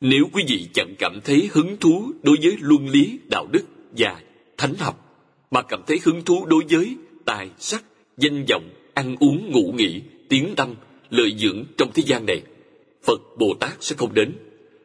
[0.03, 3.63] nếu quý vị chẳng cảm thấy hứng thú đối với luân lý, đạo đức
[3.97, 4.21] và
[4.57, 6.95] thánh học, mà cảm thấy hứng thú đối với
[7.25, 7.83] tài sắc,
[8.17, 10.75] danh vọng, ăn uống, ngủ nghỉ, tiếng tâm
[11.09, 12.41] lợi dưỡng trong thế gian này,
[13.03, 14.33] phật bồ tát sẽ không đến.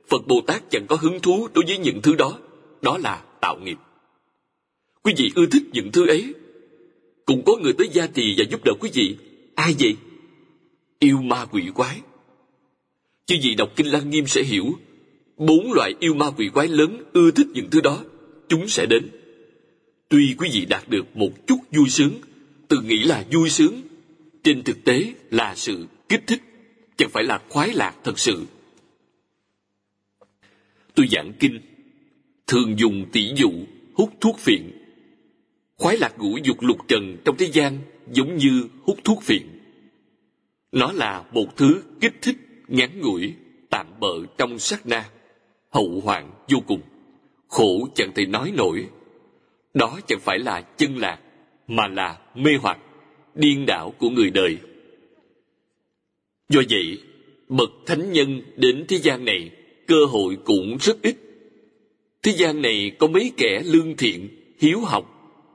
[0.09, 2.39] Phật bồ tát chẳng có hứng thú đối với những thứ đó
[2.83, 3.77] đó là tạo nghiệp.
[5.03, 6.35] Quý vị ưa thích những thứ ấy.
[7.25, 9.17] Cũng có người tới gia trì và giúp đỡ quý vị.
[9.55, 9.97] Ai vậy?
[10.99, 12.01] Yêu ma quỷ quái.
[13.27, 14.65] Chứ gì đọc kinh lăng nghiêm sẽ hiểu
[15.39, 18.05] bốn loại yêu ma quỷ quái lớn ưa thích những thứ đó.
[18.49, 19.09] Chúng sẽ đến.
[20.09, 22.13] Tuy quý vị đạt được một chút vui sướng,
[22.69, 23.81] tự nghĩ là vui sướng.
[24.43, 26.43] Trên thực tế là sự kích thích,
[26.97, 28.45] chẳng phải là khoái lạc thật sự.
[30.95, 31.61] Tôi giảng kinh.
[32.47, 33.51] Thường dùng tỷ dụ,
[33.95, 34.63] hút thuốc phiện.
[35.77, 37.79] Khoái lạc ngũ dục lục trần trong thế gian
[38.13, 39.43] giống như hút thuốc phiện.
[40.73, 42.37] Nó là một thứ kích thích
[42.69, 43.35] ngắn ngủi,
[43.71, 45.11] tạm bợ trong sát na
[45.71, 46.81] hậu hoạn vô cùng.
[47.49, 48.87] Khổ chẳng thể nói nổi.
[49.75, 51.19] Đó chẳng phải là chân lạc,
[51.69, 52.79] mà là mê hoặc,
[53.35, 54.59] điên đảo của người đời.
[56.49, 56.99] Do vậy,
[57.49, 59.51] bậc thánh nhân đến thế gian này
[59.87, 61.17] cơ hội cũng rất ít.
[62.23, 64.29] Thế gian này có mấy kẻ lương thiện,
[64.61, 65.05] hiếu học,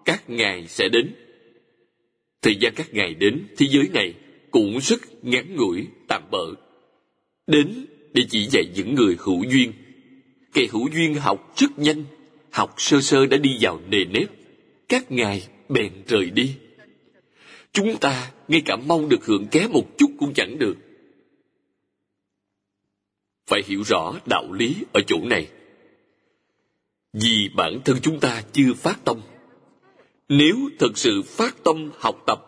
[0.06, 1.16] các ngài sẽ đến.
[2.42, 4.14] Thời gian các ngài đến thế giới này
[4.52, 6.54] cũng rất ngắn ngủi, tạm bợ
[7.48, 9.72] đến để chỉ dạy những người hữu duyên
[10.54, 12.04] kẻ hữu duyên học rất nhanh
[12.54, 14.30] học sơ sơ đã đi vào nề nếp.
[14.90, 16.56] Các ngài bèn rời đi.
[17.72, 20.76] Chúng ta ngay cả mong được hưởng ké một chút cũng chẳng được.
[23.48, 25.48] Phải hiểu rõ đạo lý ở chỗ này.
[27.14, 29.22] Vì bản thân chúng ta chưa phát tâm.
[30.30, 32.40] Nếu thật sự phát tâm học tập,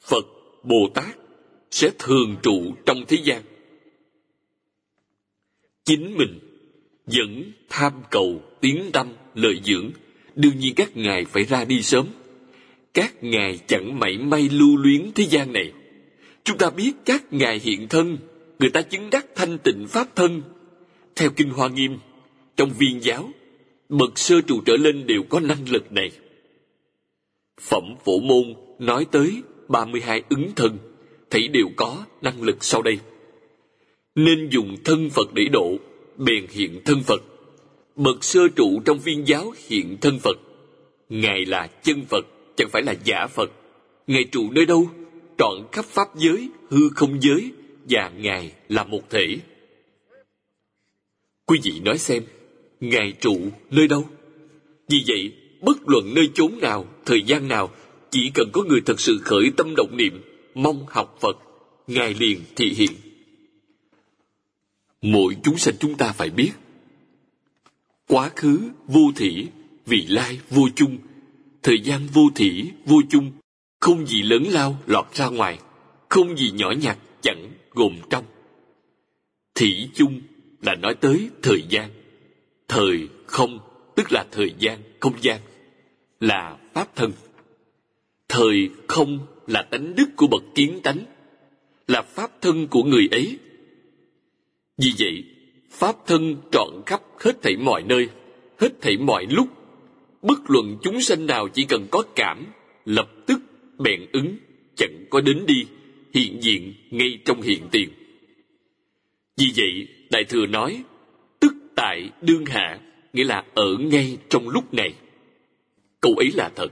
[0.00, 0.24] phật
[0.62, 1.16] bồ tát
[1.70, 3.42] sẽ thường trụ trong thế gian.
[5.84, 6.51] Chính mình
[7.06, 9.90] vẫn tham cầu tiếng tâm lợi dưỡng.
[10.34, 12.06] Đương nhiên các ngài phải ra đi sớm.
[12.94, 15.72] Các ngài chẳng mảy may lưu luyến thế gian này.
[16.44, 18.18] Chúng ta biết các ngài hiện thân,
[18.58, 20.42] người ta chứng đắc thanh tịnh pháp thân.
[21.16, 21.98] Theo kinh hoa nghiêm,
[22.56, 23.30] trong viên giáo,
[23.88, 26.10] bậc sơ trụ trở lên đều có năng lực này.
[27.60, 30.78] Phẩm phổ môn nói tới 32 ứng thân,
[31.30, 32.98] thấy đều có năng lực sau đây.
[34.14, 35.78] Nên dùng thân phật để độ
[36.16, 37.22] bèn hiện thân phật.
[37.96, 40.38] Bậc sơ trụ trong viên giáo hiện thân phật.
[41.08, 43.50] Ngài là chân phật, chẳng phải là giả phật.
[44.06, 44.88] Ngài trụ nơi đâu?
[45.38, 47.50] Trọn khắp pháp giới, hư không giới,
[47.90, 49.36] và ngài là một thể.
[51.46, 52.22] Quý vị nói xem,
[52.80, 53.40] ngài trụ
[53.70, 54.08] nơi đâu?
[54.88, 57.70] Vì vậy, bất luận nơi chốn nào, thời gian nào,
[58.10, 60.22] chỉ cần có người thật sự khởi tâm động niệm,
[60.54, 61.36] mong học phật,
[61.86, 62.90] ngài liền thị hiện
[65.02, 66.52] mỗi chúng sanh chúng ta phải biết.
[68.08, 69.46] Quá khứ vô thỉ,
[69.86, 70.98] vị lai vô chung.
[71.62, 73.32] Thời gian vô thỉ, vô chung.
[73.80, 75.58] Không gì lớn lao lọt ra ngoài.
[76.08, 78.24] Không gì nhỏ nhặt, chẳng gồm trong.
[79.54, 80.20] Thỉ chung
[80.62, 81.90] là nói tới thời gian.
[82.68, 83.58] Thời không,
[83.96, 85.40] tức là thời gian, không gian,
[86.20, 87.12] là pháp thân.
[88.28, 90.98] Thời không là tánh đức của bậc kiến tánh.
[91.88, 93.38] Là pháp thân của người ấy
[94.82, 95.24] vì vậy,
[95.70, 98.08] pháp thân trọn khắp hết thảy mọi nơi,
[98.60, 99.48] hết thảy mọi lúc.
[100.22, 102.46] Bất luận chúng sanh nào chỉ cần có cảm,
[102.84, 103.40] lập tức
[103.78, 104.36] bèn ứng,
[104.76, 105.66] chẳng có đến đi,
[106.14, 107.88] hiện diện ngay trong hiện tiền.
[109.36, 110.82] Vì vậy, đại thừa nói,
[111.40, 112.80] tức tại đương hạ,
[113.12, 114.94] nghĩa là ở ngay trong lúc này.
[116.00, 116.68] Câu ấy là thật,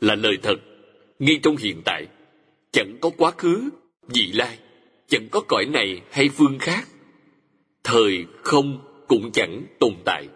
[0.00, 0.56] là lời thật,
[1.18, 2.06] ngay trong hiện tại.
[2.72, 3.70] Chẳng có quá khứ,
[4.08, 4.58] vị lai,
[5.08, 6.88] chẳng có cõi này hay phương khác
[7.84, 8.78] thời không
[9.08, 10.28] cũng chẳng tồn tại.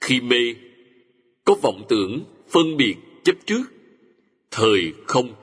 [0.00, 0.54] Khi mê,
[1.44, 3.62] có vọng tưởng phân biệt chấp trước.
[4.50, 5.34] Thời không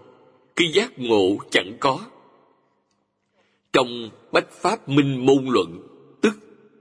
[0.56, 2.00] khi giác ngộ chẳng có.
[3.74, 5.82] Trong bách pháp minh môn luận,
[6.22, 6.34] tức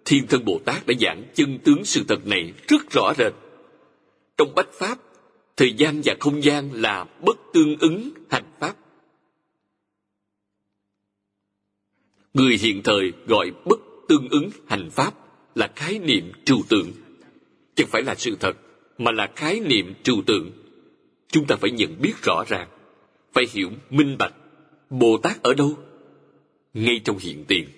[0.05, 3.32] thiên thân bồ tát đã giảng chân tướng sự thật này rất rõ rệt.
[4.36, 4.99] Trong bách pháp,
[5.57, 8.76] thời gian và không gian là bất tương ứng hành pháp.
[12.34, 13.78] Người hiện thời gọi bất
[14.09, 15.14] tương ứng hành pháp
[15.54, 16.92] là khái niệm trừu tượng.
[17.74, 18.57] Chẳng phải là sự thật,
[18.98, 20.50] mà là khái niệm trừu tượng.
[21.28, 22.68] Chúng ta phải nhận biết rõ ràng,
[23.32, 24.34] phải hiểu minh bạch
[24.90, 25.78] bồ tát ở đâu,
[26.74, 27.68] ngay trong hiện tiền.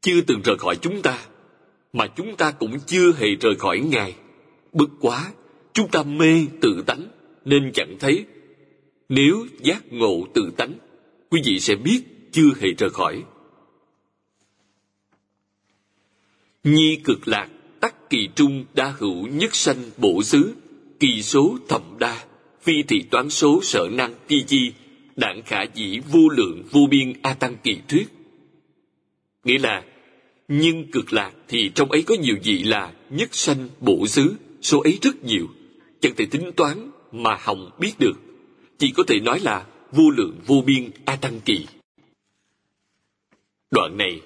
[0.00, 1.18] Chưa từng rời khỏi chúng ta,
[1.92, 4.14] mà chúng ta cũng chưa hề rời khỏi ngài.
[4.72, 5.32] Bất quá,
[5.72, 7.08] chúng ta mê tự tánh,
[7.44, 8.24] nên chẳng thấy.
[9.08, 10.72] Nếu giác ngộ tự tánh,
[11.30, 13.22] quý vị sẽ biết chưa hề rời khỏi.
[16.74, 17.48] Nhi cực lạc,
[17.80, 20.54] tắc kỳ trung đa hữu nhất sanh bổ xứ,
[21.00, 22.24] kỳ số thầm đa,
[22.62, 24.72] phi thị toán số sở năng ti chi,
[25.16, 28.08] đảng khả dĩ vô lượng vô biên a tăng kỳ thuyết.
[29.44, 29.84] Nghĩa là,
[30.48, 34.80] nhưng cực lạc thì trong ấy có nhiều vị là nhất sanh bổ xứ, số
[34.80, 35.46] ấy rất nhiều,
[36.00, 38.16] chẳng thể tính toán mà hồng biết được,
[38.78, 41.66] chỉ có thể nói là vô lượng vô biên a tăng kỳ.
[43.70, 44.20] Đoạn này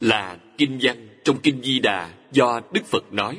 [0.00, 3.38] là kinh văn trong kinh di đà, do đức phật nói,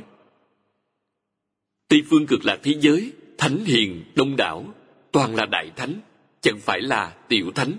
[1.87, 4.65] tây phương cực lạc thế giới, thánh hiền, đông đảo,
[5.11, 6.01] toàn là đại thánh,
[6.41, 7.73] chẳng phải là tiểu thánh,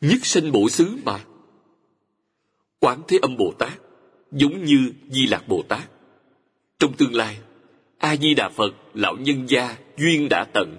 [0.00, 1.24] nhất sinh bổ xứ mà.
[2.80, 3.72] Quán thế âm bồ tát,
[4.32, 5.90] giống như di lạc bồ tát.
[6.78, 7.38] Trong tương lai
[7.98, 10.76] a di đà phật, lão nhân gia, duyên đã tận.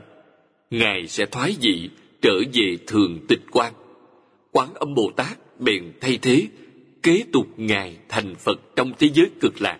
[0.69, 1.89] Ngài sẽ thoái vị,
[2.21, 3.73] trở về thường tịch quan.
[4.51, 6.47] Quán âm bồ tát, bèn thay thế
[7.05, 9.79] kế tục ngài thành phật trong thế giới cực lạc.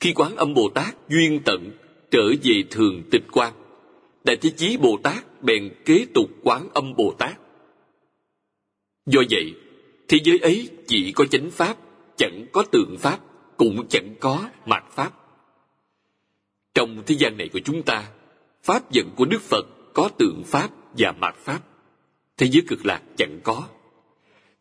[0.00, 1.70] Khi quán âm bồ tát duyên tận
[2.10, 3.52] trở về thường tịch quan,
[4.24, 7.38] đại thế chí bồ tát bèn kế tục quán âm bồ tát.
[9.06, 9.54] Do vậy,
[10.08, 11.76] thế giới ấy chỉ có chánh pháp,
[12.16, 13.18] chẳng có tượng pháp,
[13.56, 15.12] cũng chẳng có mạt pháp.
[16.74, 18.10] Trong thế gian này của chúng ta,
[18.62, 21.60] pháp dẫn của đức phật có tượng pháp và mạt pháp.
[22.36, 23.68] Thế giới cực lạc chẳng có.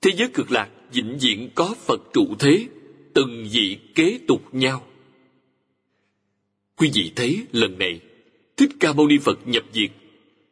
[0.02, 2.68] Thế giới cực lạc vĩnh viễn có phật trụ thế,
[3.14, 4.88] từng vị kế tục nhau.
[6.76, 8.02] Quý vị thấy, lần này,
[8.58, 9.92] thích ca mâu ni phật nhập diệt.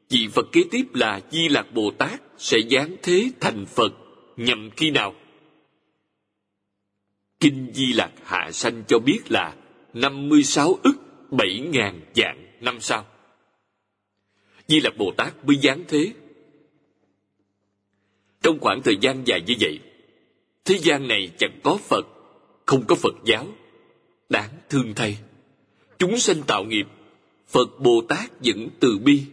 [0.09, 3.93] Vị phật kế tiếp là di lạc bồ tát sẽ giáng thế thành phật
[4.37, 5.15] nhằm khi nào?
[7.39, 9.55] Kinh di lạc hạ sanh cho biết là
[9.93, 10.95] 56 ức
[11.31, 13.05] 7 ngàn dạng năm sau
[14.67, 16.13] di lạc bồ tát mới giáng thế.
[18.41, 19.79] Trong khoảng thời gian dài như vậy
[20.65, 22.07] thế gian này chẳng có phật,
[22.65, 23.47] không có phật giáo.
[24.29, 25.17] Đáng thương thay.
[25.99, 26.85] Chúng sanh tạo nghiệp,
[27.49, 29.23] phật bồ tát vẫn từ bi.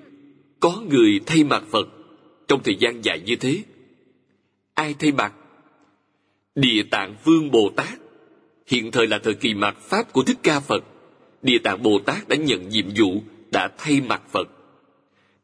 [0.61, 1.89] Có người thay mặt phật,
[2.49, 3.63] trong thời gian dài như thế.
[4.75, 5.33] Ai thay mặt?
[6.55, 7.99] Địa tạng vương bồ tát.
[8.67, 10.85] Hiện thời là thời kỳ mạt pháp của thích ca phật.
[11.43, 13.23] Địa tạng bồ tát đã nhận nhiệm vụ,
[13.53, 14.49] đã thay mặt phật.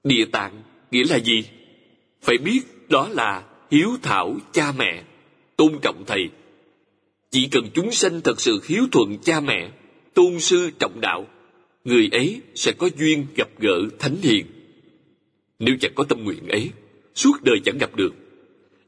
[0.05, 1.45] Địa tạng nghĩa là gì?
[2.22, 5.05] Phải biết đó là hiếu thảo cha mẹ
[5.57, 6.28] tôn trọng thầy
[7.30, 9.70] chỉ cần chúng sanh thật sự hiếu thuận cha mẹ
[10.14, 11.26] tôn sư trọng đạo
[11.86, 14.46] người ấy sẽ có duyên gặp gỡ thánh hiền.
[15.59, 16.70] Nếu chẳng có tâm nguyện ấy,
[17.14, 18.14] suốt đời chẳng gặp được.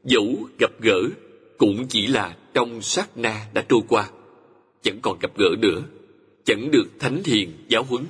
[0.03, 1.09] Dẫu gặp gỡ
[1.57, 4.09] cũng chỉ là trong sát na đã trôi qua,
[4.81, 5.81] chẳng còn gặp gỡ nữa,
[6.45, 8.05] chẳng được thánh hiền giáo huấn.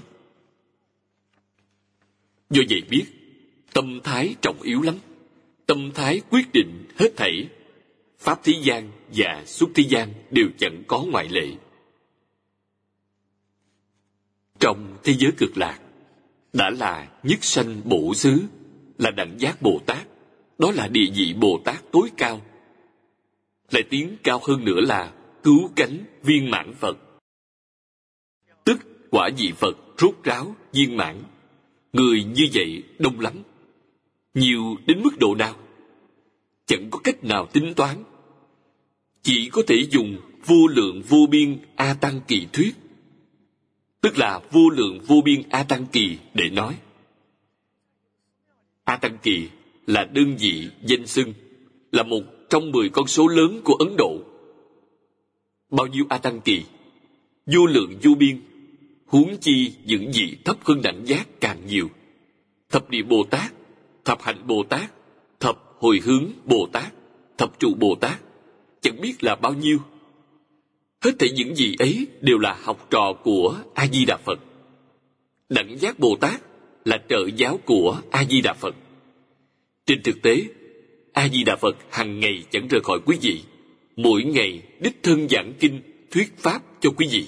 [2.49, 3.05] Do vậy biết,
[3.73, 4.95] tâm thái trọng yếu lắm.
[5.65, 7.49] Tâm thái quyết định hết thảy.
[8.19, 11.47] Pháp thế gian và xuất thế gian đều chẳng có ngoại lệ.
[14.59, 15.79] Trong thế giới cực lạc,
[16.53, 18.41] đã là nhất sanh bổ xứ,
[18.97, 20.07] là đẳng giác Bồ Tát.
[20.57, 22.41] Đó là địa vị Bồ Tát tối cao.
[23.71, 25.13] Lại tiến cao hơn nữa là
[25.43, 26.97] cứu cánh viên mãn Phật.
[28.63, 28.79] Tức
[29.11, 31.23] quả vị Phật rốt ráo viên mãn.
[31.93, 33.33] Người như vậy đông lắm.
[34.33, 35.55] Nhiều đến mức độ nào?
[36.65, 38.03] Chẳng có cách nào tính toán.
[39.21, 42.75] Chỉ có thể dùng vô lượng vô biên A Tăng Kỳ thuyết
[44.01, 46.75] tức là vô lượng vô biên A Tăng Kỳ để nói.
[48.83, 49.47] A Tăng Kỳ
[49.87, 51.33] là đơn vị danh xưng,
[51.91, 54.17] là một trong mười con số lớn của Ấn Độ.
[55.69, 56.63] Bao nhiêu A Tăng Kỳ?
[57.45, 58.41] Vô lượng vô biên,
[59.05, 61.89] huống chi những vị thấp hơn đẳng giác càng nhiều.
[62.69, 63.53] Thập địa Bồ Tát,
[64.05, 64.93] thập hạnh Bồ Tát,
[65.39, 66.93] thập hồi hướng Bồ Tát,
[67.37, 68.21] thập trụ Bồ Tát,
[68.81, 69.79] chẳng biết là bao nhiêu
[71.01, 74.39] Hết thảy những gì ấy đều là học trò của A-di-đà Phật.
[75.49, 76.41] Đẳng giác Bồ Tát
[76.85, 78.75] là trợ giáo của A-di-đà Phật.
[79.85, 80.43] Trên thực tế,
[81.13, 83.41] A-di-đà Phật hàng ngày chẳng rời khỏi quý vị.
[83.95, 87.25] Mỗi ngày đích thân giảng kinh, thuyết pháp cho quý vị.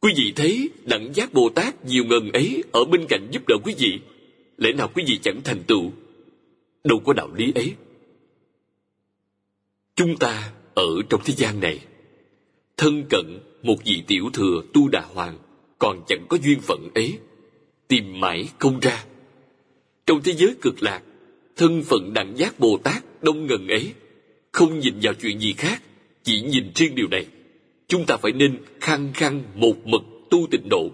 [0.00, 3.56] Quý vị thấy đẳng giác Bồ Tát nhiều ngần ấy ở bên cạnh giúp đỡ
[3.64, 4.00] quý vị.
[4.56, 5.92] Lẽ nào quý vị chẳng thành tựu?
[6.84, 7.74] Đâu có đạo lý ấy.
[9.94, 11.78] Chúng ta ở trong thế gian này,
[12.76, 15.38] thân cận một vị tiểu thừa tu đà hoàng
[15.78, 17.18] còn chẳng có duyên phận ấy,
[17.88, 19.04] tìm mãi không ra.
[20.06, 21.02] Trong thế giới cực lạc,
[21.56, 23.92] thân phận đẳng giác bồ tát đông ngần ấy
[24.52, 25.82] không nhìn vào chuyện gì khác,
[26.22, 27.26] chỉ nhìn riêng điều này.
[27.88, 30.90] Chúng ta phải nên khăng khăng một mực tu tịnh độ,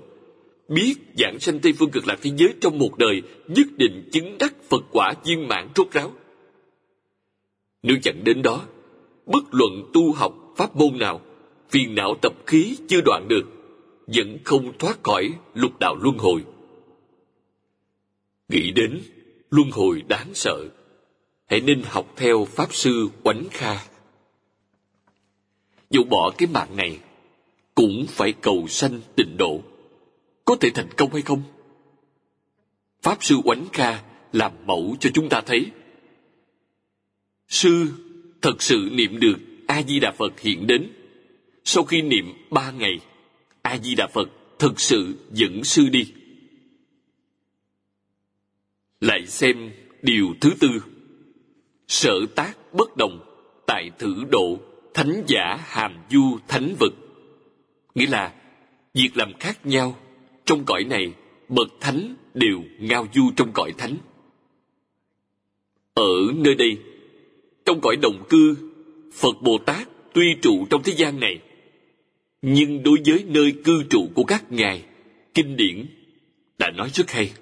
[0.69, 4.39] biết giảng sanh tây phương cực lạc thế giới trong một đời nhất định chứng
[4.39, 6.13] đắc phật quả viên mãn rốt ráo.
[7.83, 8.67] Nếu chẳng đến đó
[9.27, 11.21] bất luận tu học pháp môn nào,
[11.71, 13.43] phiền não tập khí chưa đoạn được,
[14.07, 16.45] vẫn không thoát khỏi lục đạo luân hồi.
[18.49, 19.01] Nghĩ đến
[19.51, 20.69] luân hồi đáng sợ,
[21.47, 23.85] hãy nên học theo pháp sư oánh kha.
[25.91, 26.99] Dù bỏ cái mạng này,
[27.75, 29.61] cũng phải cầu sanh tịnh độ.
[30.45, 31.43] Có thể thành công hay không?
[33.03, 34.03] Pháp sư oánh kha
[34.33, 35.71] làm mẫu cho chúng ta thấy.
[37.49, 37.87] Sư
[38.43, 40.93] thật sự niệm được a di đà phật hiện đến
[41.69, 43.01] sau khi niệm ba ngày,
[43.63, 44.29] A-di-đà Phật
[44.59, 46.13] thực sự dẫn sư đi.
[49.01, 49.71] Lại xem
[50.03, 50.69] điều thứ tư.
[51.89, 53.21] Sở tác bất đồng,
[53.67, 54.59] tại thử độ,
[54.95, 56.93] thánh giả hàm du thánh vực.
[57.95, 58.35] Nghĩa là,
[58.95, 59.97] việc làm khác nhau,
[60.45, 61.15] trong cõi này,
[61.49, 63.97] bậc thánh đều ngao du trong cõi thánh.
[65.95, 66.79] Ở nơi đây,
[67.67, 68.57] trong cõi đồng cư,
[69.13, 71.39] Phật Bồ Tát tuy trụ trong thế gian này,
[72.43, 74.85] nhưng đối với nơi cư trụ của các ngài
[75.35, 75.87] kinh điển
[76.59, 77.33] đã nói rất hay.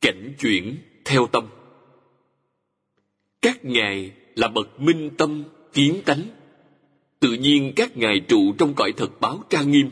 [0.00, 1.44] Cảnh chuyển theo tâm.
[3.42, 6.22] Các ngài là bậc minh tâm kiến tánh.
[7.20, 9.90] Tự nhiên các ngài trụ trong cõi thật báo trang nghiêm.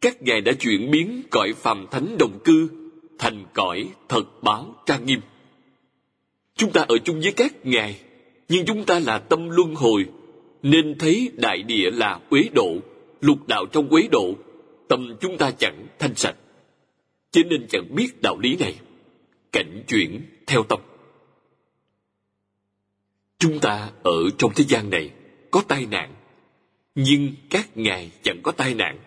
[0.00, 2.68] Các ngài đã chuyển biến cõi phàm thánh đồng cư
[3.18, 5.20] thành cõi thật báo trang nghiêm.
[6.56, 8.00] Chúng ta ở chung với các ngài
[8.52, 10.06] nhưng chúng ta là tâm luân hồi
[10.62, 12.76] nên thấy đại địa là uế độ
[13.20, 14.34] lục đạo trong uế độ,
[14.88, 16.36] tâm chúng ta chẳng thanh sạch.
[17.30, 18.74] Cho nên chẳng biết đạo lý này.
[19.52, 20.80] Cảnh chuyển theo tâm.
[23.38, 25.10] Chúng ta ở trong thế gian này
[25.50, 26.14] có tai nạn,
[26.94, 28.98] nhưng các ngài chẳng có tai nạn.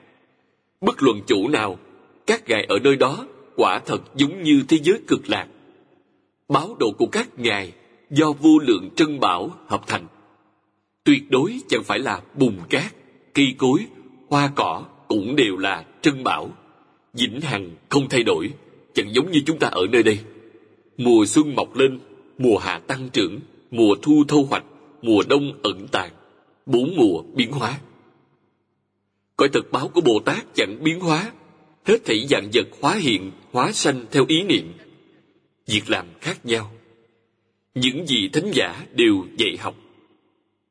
[0.82, 1.80] Bất luận chủ nào,
[2.28, 5.48] các ngài ở nơi đó quả thật giống như thế giới cực lạc.
[6.48, 7.74] Báo độ của các ngài
[8.10, 10.08] do vô lượng trân bảo hợp thành.
[11.04, 12.94] Tuyệt đối chẳng phải là bùn cát,
[13.34, 13.86] cây cối
[14.30, 16.50] hoa cỏ cũng đều là trân bảo.
[17.14, 18.54] Vĩnh hằng không thay đổi
[18.94, 20.20] chẳng giống như chúng ta ở nơi đây.
[20.98, 22.00] Mùa xuân mọc lên
[22.38, 23.40] mùa hạ tăng trưởng
[23.72, 24.64] mùa thu thu hoạch
[25.02, 26.12] mùa đông ẩn tàng,
[26.66, 27.80] bốn mùa biến hóa.
[29.38, 31.32] Cõi thực báo của bồ tát chẳng biến hóa
[31.86, 34.74] hết thảy dạng vật hóa hiện hóa sanh theo ý niệm.
[35.68, 36.72] Việc làm khác nhau
[37.76, 39.76] những gì thánh giả đều dạy học.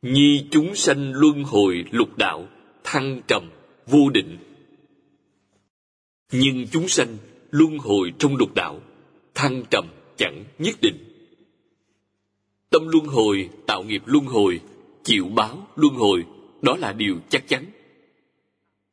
[0.03, 2.49] Nhi chúng sanh luân hồi lục đạo,
[2.85, 3.51] thăng trầm,
[3.87, 4.39] vô định.
[6.33, 7.17] Nhưng chúng sanh
[7.51, 8.81] luân hồi trong lục đạo,
[9.35, 9.85] thăng trầm
[10.17, 10.97] chẳng nhất định.
[12.71, 14.61] Tâm luân hồi, tạo nghiệp luân hồi,
[15.05, 16.25] chịu báo luân hồi,
[16.63, 17.65] đó là điều chắc chắn.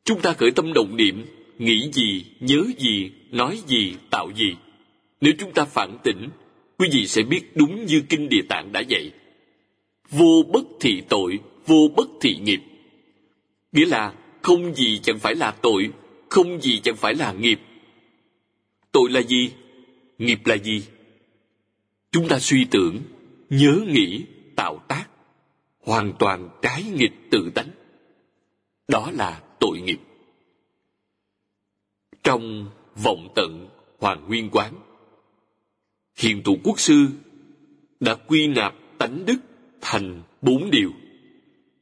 [0.03, 1.25] Chúng ta khởi tâm động niệm,
[1.57, 4.55] nghĩ gì, nhớ gì, nói gì, tạo gì.
[5.21, 6.29] Nếu chúng ta phản tỉnh
[6.81, 9.11] quý vị sẽ biết đúng như kinh địa tạng đã dạy.
[10.09, 12.61] Vô bất thị tội, vô bất thị nghiệp.
[13.71, 15.89] Nghĩa là không gì chẳng phải là tội,
[16.29, 17.59] không gì chẳng phải là nghiệp.
[18.91, 19.51] Tội là gì?
[20.17, 20.83] Nghiệp là gì?
[22.11, 22.99] Chúng ta suy tưởng,
[23.49, 24.23] nhớ nghĩ,
[24.55, 25.05] tạo tác,
[25.81, 27.69] hoàn toàn trái nghịch tự tánh.
[28.87, 29.99] Đó là tội nghiệp.
[32.23, 32.69] Trong
[33.03, 33.69] vọng tận
[33.99, 34.73] hoàng nguyên quán
[36.21, 37.07] hiền tụ quốc sư
[37.99, 39.37] đã quy nạp tánh đức
[39.81, 40.91] thành bốn điều.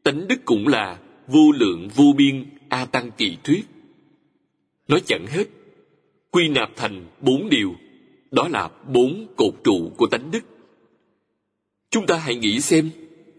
[0.03, 3.65] Tánh đức cũng là vô lượng vô biên a tăng kỳ thuyết.
[4.87, 5.47] Nói chẳng hết,
[6.31, 7.75] quy nạp thành bốn điều,
[8.31, 10.43] đó là bốn cột trụ của tánh đức.
[11.89, 12.89] Chúng ta hãy nghĩ xem,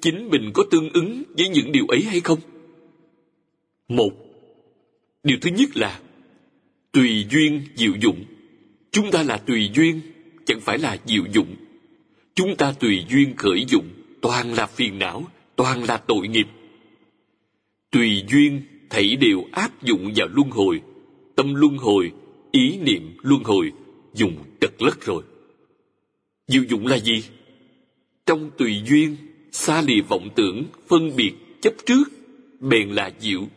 [0.00, 2.38] chính mình có tương ứng với những điều ấy hay không?
[3.88, 4.10] Một,
[5.22, 6.00] điều thứ nhất là
[6.92, 8.24] tùy duyên diệu dụng.
[8.90, 10.00] Chúng ta là tùy duyên
[10.50, 11.56] chẳng phải là diệu dụng.
[12.34, 13.88] Chúng ta tùy duyên khởi dụng,
[14.20, 15.24] toàn là phiền não,
[15.56, 16.46] toàn là tội nghiệp.
[17.90, 20.80] Tùy duyên, thảy đều áp dụng vào luân hồi.
[21.36, 22.12] Tâm luân hồi,
[22.50, 23.72] ý niệm luân hồi,
[24.14, 25.22] dùng trật lất rồi.
[26.48, 27.24] Diệu dụng là gì?
[28.26, 29.16] Trong tùy duyên,
[29.52, 32.04] xa lìa vọng tưởng, phân biệt, chấp trước
[32.60, 33.48] bèn là diệu.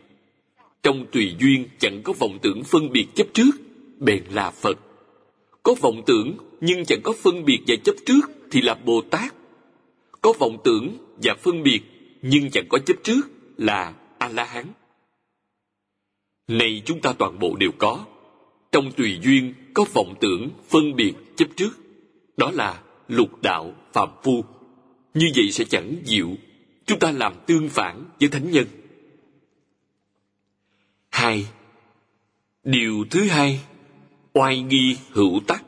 [0.82, 3.50] Trong tùy duyên, chẳng có vọng tưởng phân biệt chấp trước
[3.98, 4.78] bèn là phật.
[5.62, 9.34] Có vọng tưởng nhưng chẳng có phân biệt và chấp trước thì là bồ tát.
[10.22, 11.80] Có vọng tưởng và phân biệt,
[12.22, 13.22] nhưng chẳng có chấp trước
[13.56, 14.66] là a la hán
[16.48, 18.06] này chúng ta toàn bộ đều có.
[18.72, 21.70] Trong tùy duyên, có vọng tưởng, phân biệt, chấp trước.
[22.36, 24.44] Đó là lục đạo phạm phu.
[25.14, 26.28] Như vậy sẽ chẳng diệu.
[26.86, 28.66] Chúng ta làm tương phản với thánh nhân.
[31.10, 31.46] Hai.
[32.64, 33.60] Điều thứ hai.
[34.32, 35.64] Oai nghi hữu tắc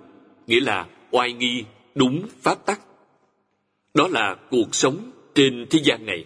[0.47, 2.81] nghĩa là oai nghi, đúng pháp tắc.
[3.95, 6.25] Đó là cuộc sống trên thế gian này.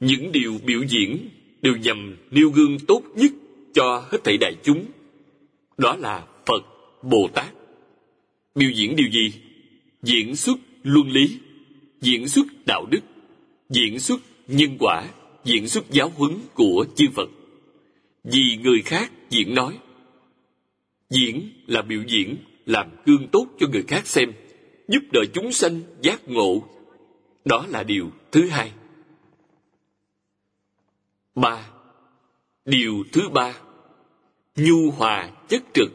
[0.00, 1.28] Những điều biểu diễn
[1.62, 3.32] đều nhằm nêu gương tốt nhất
[3.74, 4.84] cho hết thảy đại chúng.
[5.78, 6.62] Đó là phật,
[7.02, 7.52] bồ tát.
[8.54, 9.32] Biểu diễn điều gì?
[10.02, 11.38] Diễn xuất luân lý,
[12.00, 13.00] diễn xuất đạo đức,
[13.70, 15.08] diễn xuất nhân quả,
[15.44, 17.28] diễn xuất giáo huấn của chư phật.
[18.24, 19.78] Vì người khác diễn nói
[21.10, 22.36] diễn là biểu diễn,
[22.66, 24.32] làm gương tốt cho người khác xem,
[24.88, 26.64] giúp đỡ chúng sanh giác ngộ.
[27.44, 28.72] Đó là điều thứ hai.
[31.34, 31.68] Ba.
[32.64, 33.54] Điều thứ ba.
[34.56, 35.90] Nhu hòa chất trực.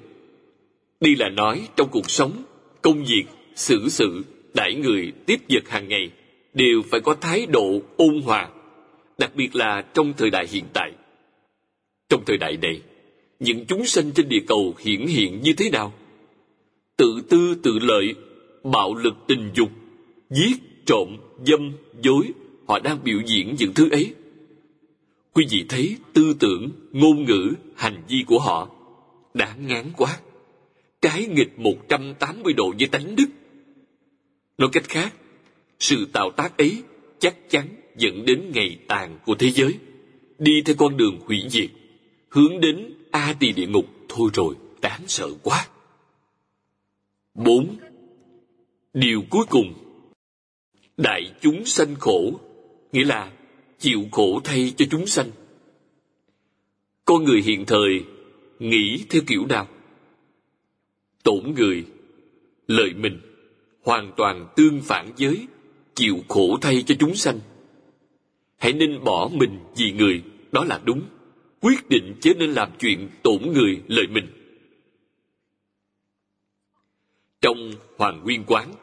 [0.99, 2.44] Đi là nói trong cuộc sống,
[2.81, 3.23] công việc,
[3.56, 6.11] xử sự, đãi người, tiếp vật hàng ngày
[6.53, 8.49] đều phải có thái độ ôn hòa,
[9.18, 10.91] đặc biệt là trong thời đại hiện tại.
[12.10, 12.81] Trong thời đại này
[13.39, 15.93] những chúng sanh trên địa cầu hiển hiện như thế nào?
[16.97, 18.14] Tự tư tự lợi,
[18.64, 19.69] bạo lực tình dục,
[20.30, 22.27] giết, trộm, dâm, dối,
[22.68, 24.14] họ đang biểu diễn những thứ ấy.
[25.34, 28.69] Quý vị thấy tư tưởng, ngôn ngữ, hành vi của họ.
[29.34, 30.19] Đã ngán quá.
[31.01, 33.26] Trái nghịch 180 độ với tánh đức.
[34.57, 35.14] Nói cách khác,
[35.80, 36.84] sự tạo tác ấy
[37.19, 39.73] chắc chắn dẫn đến ngày tàn của thế giới.
[40.39, 41.69] Đi theo con đường hủy diệt,
[42.30, 45.68] hướng đến a tỳ địa ngục, thôi rồi đáng sợ quá.
[47.34, 47.77] Bốn.
[48.94, 49.73] Điều cuối cùng.
[50.98, 52.40] Đại chúng sanh khổ,
[52.91, 53.31] nghĩa là
[53.80, 55.31] chịu khổ thay cho chúng sanh.
[57.06, 58.03] Con người hiện thời,
[58.60, 59.68] nghĩ theo kiểu nào?
[61.23, 61.85] Tổn người,
[62.68, 63.19] lợi mình,
[63.84, 65.48] hoàn toàn tương phản với
[65.95, 67.40] chịu khổ thay cho chúng sanh.
[68.57, 71.02] Hãy nên bỏ mình vì người, đó là đúng
[71.64, 74.27] quyết định chớ nên làm chuyện tổn người lợi mình.
[77.41, 78.73] Trong hoàng nguyên quán,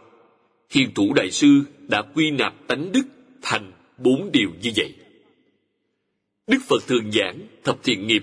[0.71, 3.03] hiền thủ đại sư đã quy nạp tánh đức
[3.43, 4.95] thành bốn điều như vậy.
[6.47, 8.23] Đức phật thường giảng thập thiện nghiệp.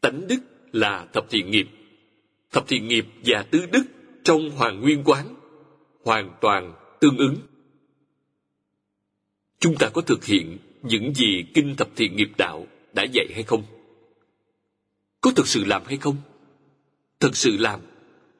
[0.00, 0.38] Tánh đức
[0.72, 1.68] là thập thiện nghiệp.
[2.52, 3.84] Thập thiện nghiệp và tứ đức
[4.24, 5.34] trong hoàng nguyên quán
[6.04, 7.36] hoàn toàn tương ứng.
[9.58, 12.66] Chúng ta có thực hiện những gì kinh thập thiện nghiệp đạo
[12.98, 13.62] đã dạy hay không?
[15.20, 16.16] Có thực sự làm hay không?
[17.20, 17.80] Thực sự làm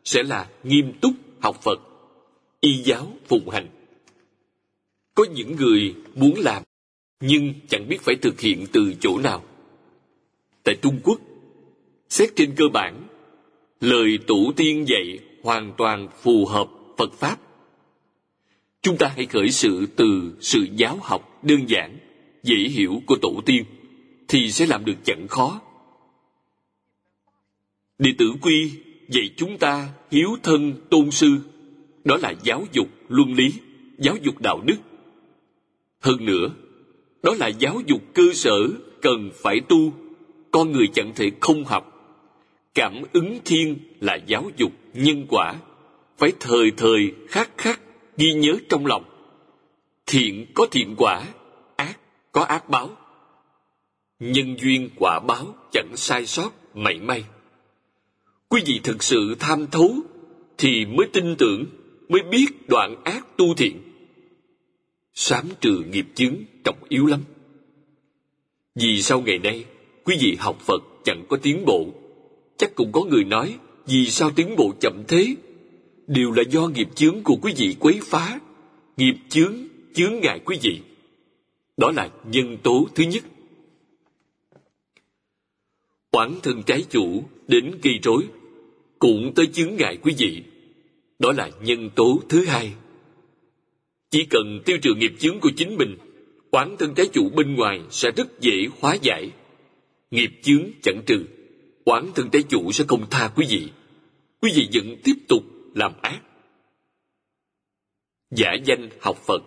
[0.05, 1.81] sẽ là nghiêm túc học phật,
[2.61, 3.69] y giáo phụng hành.
[5.15, 6.63] Có những người muốn làm
[7.21, 9.45] nhưng chẳng biết phải thực hiện từ chỗ nào.
[10.63, 11.21] Tại trung quốc,
[12.09, 13.03] xét trên cơ bản,
[13.81, 17.37] lời tổ tiên dạy hoàn toàn phù hợp phật pháp.
[18.83, 21.99] Chúng ta hãy khởi sự từ sự giáo học đơn giản,
[22.43, 23.65] dễ hiểu của tổ tiên
[24.29, 25.61] thì sẽ làm được chẳng khó.
[27.99, 28.73] Đệ tử quy
[29.09, 31.39] dạy chúng ta hiếu thân tôn sư,
[32.05, 33.53] đó là giáo dục luân lý,
[33.99, 34.77] giáo dục đạo đức.
[36.01, 36.49] Hơn nữa,
[37.23, 38.69] đó là giáo dục cơ sở
[39.03, 39.93] cần phải tu,
[40.51, 41.95] con người chẳng thể không học.
[42.75, 45.55] Cảm ứng thiên là giáo dục nhân quả,
[46.19, 47.81] phải thời thời khắc khắc
[48.17, 49.05] ghi nhớ trong lòng.
[50.07, 51.25] Thiện có thiện quả,
[51.77, 51.99] ác
[52.33, 52.91] có ác báo
[54.21, 57.25] nhân duyên quả báo chẳng sai sót, mảy may.
[58.49, 59.95] Quý vị thực sự tham thấu
[60.59, 61.65] thì mới tin tưởng,
[62.09, 63.77] mới biết đoạn ác tu thiện.
[65.15, 66.35] Sám trừ nghiệp chướng
[66.65, 67.21] trọng yếu lắm.
[68.75, 69.65] Vì sau ngày nay,
[70.05, 71.87] quý vị học phật chẳng có tiến bộ.
[72.57, 75.35] Chắc cũng có người nói, vì sao tiến bộ chậm thế?
[76.07, 78.41] Đều là do nghiệp chướng của quý vị quấy phá.
[78.97, 79.55] Nghiệp chướng
[79.95, 80.81] chướng ngại quý vị.
[81.77, 83.25] Đó là nhân tố thứ nhất
[86.11, 88.23] quản thân trái chủ đến gây rối,
[88.99, 90.43] cũng tới chướng ngại quý vị.
[91.19, 92.73] Đó là nhân tố thứ hai.
[94.11, 95.97] Chỉ cần tiêu trừ nghiệp chướng của chính mình,
[96.51, 99.31] quán thân trái chủ bên ngoài sẽ rất dễ hóa giải.
[100.11, 101.25] Nghiệp chướng chẳng trừ,
[101.85, 103.69] quán thân trái chủ sẽ không tha quý vị.
[104.43, 105.43] Quý vị vẫn tiếp tục
[105.75, 106.21] làm ác.
[108.31, 109.43] Giả danh học phật,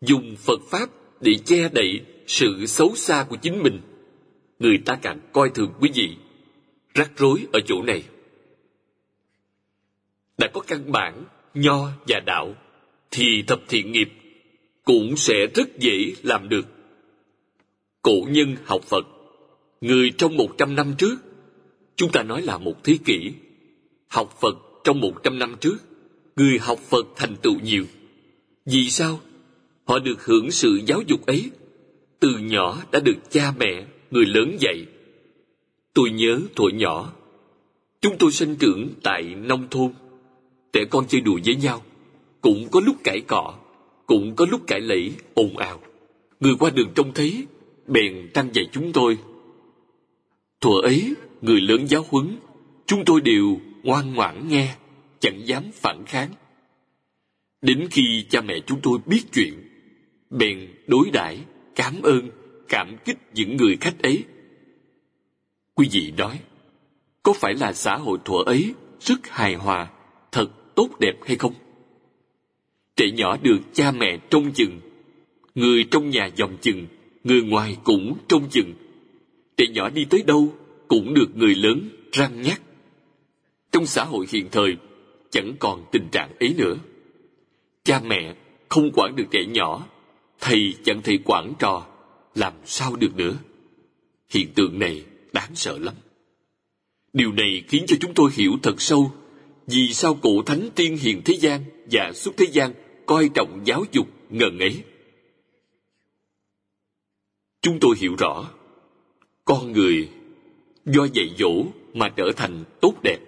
[0.00, 0.90] dùng phật pháp
[1.20, 3.80] để che đậy sự xấu xa của chính mình
[4.58, 6.16] người ta càng coi thường quý vị.
[6.94, 8.02] Rắc rối ở chỗ này.
[10.38, 11.24] Đã có căn bản,
[11.54, 12.54] nho và đạo,
[13.10, 14.08] thì thập thiện nghiệp
[14.84, 16.66] cũng sẽ rất dễ làm được.
[18.02, 19.06] Cổ nhân học phật,
[19.80, 21.16] người trong một trăm năm trước,
[21.96, 23.32] chúng ta nói là một thế kỷ,
[24.08, 25.76] học phật trong một trăm năm trước,
[26.36, 27.84] người học phật thành tựu nhiều.
[28.66, 29.20] Vì sao?
[29.84, 31.50] Họ được hưởng sự giáo dục ấy
[32.20, 34.86] từ nhỏ đã được cha mẹ người lớn dạy.
[35.94, 37.12] Tôi nhớ thuở nhỏ,
[38.00, 39.92] chúng tôi sinh trưởng tại nông thôn.
[40.72, 41.82] Trẻ con chơi đùa với nhau,
[42.40, 43.54] cũng có lúc cãi cọ,
[44.06, 45.80] cũng có lúc cãi lẫy, ồn ào.
[46.40, 47.46] Người qua đường trông thấy,
[47.86, 49.18] bèn trăng dạy chúng tôi.
[50.60, 52.36] Thuở ấy, người lớn giáo huấn,
[52.86, 54.74] chúng tôi đều ngoan ngoãn nghe,
[55.20, 56.30] chẳng dám phản kháng.
[57.62, 59.54] Đến khi cha mẹ chúng tôi biết chuyện,
[60.30, 61.38] bèn đối đãi,
[61.74, 62.30] cảm ơn
[62.68, 64.24] cảm kích những người khách ấy.
[65.74, 66.40] Quý vị nói,
[67.22, 69.90] có phải là xã hội thuở ấy rất hài hòa,
[70.32, 71.54] thật tốt đẹp hay không?
[72.96, 74.80] Trẻ nhỏ được cha mẹ trông chừng,
[75.54, 76.86] người trong nhà dòm chừng,
[77.24, 78.74] người ngoài cũng trông chừng.
[79.56, 80.54] Trẻ nhỏ đi tới đâu
[80.88, 82.62] cũng được người lớn răng nhắc.
[83.72, 84.76] Trong xã hội hiện thời,
[85.30, 86.76] chẳng còn tình trạng ấy nữa.
[87.84, 88.34] Cha mẹ
[88.68, 89.86] không quản được trẻ nhỏ,
[90.40, 91.86] thầy chẳng thể quản trò
[92.36, 93.34] làm sao được nữa?
[94.30, 95.94] Hiện tượng này đáng sợ lắm.
[97.12, 99.12] Điều này khiến cho chúng tôi hiểu thật sâu
[99.66, 102.72] vì sao cụ thánh tiên hiền thế gian và xuất thế gian
[103.06, 104.82] coi trọng giáo dục ngần ấy.
[107.60, 108.50] Chúng tôi hiểu rõ,
[109.44, 110.08] con người
[110.84, 111.64] do dạy dỗ
[111.94, 113.18] mà trở thành tốt đẹp,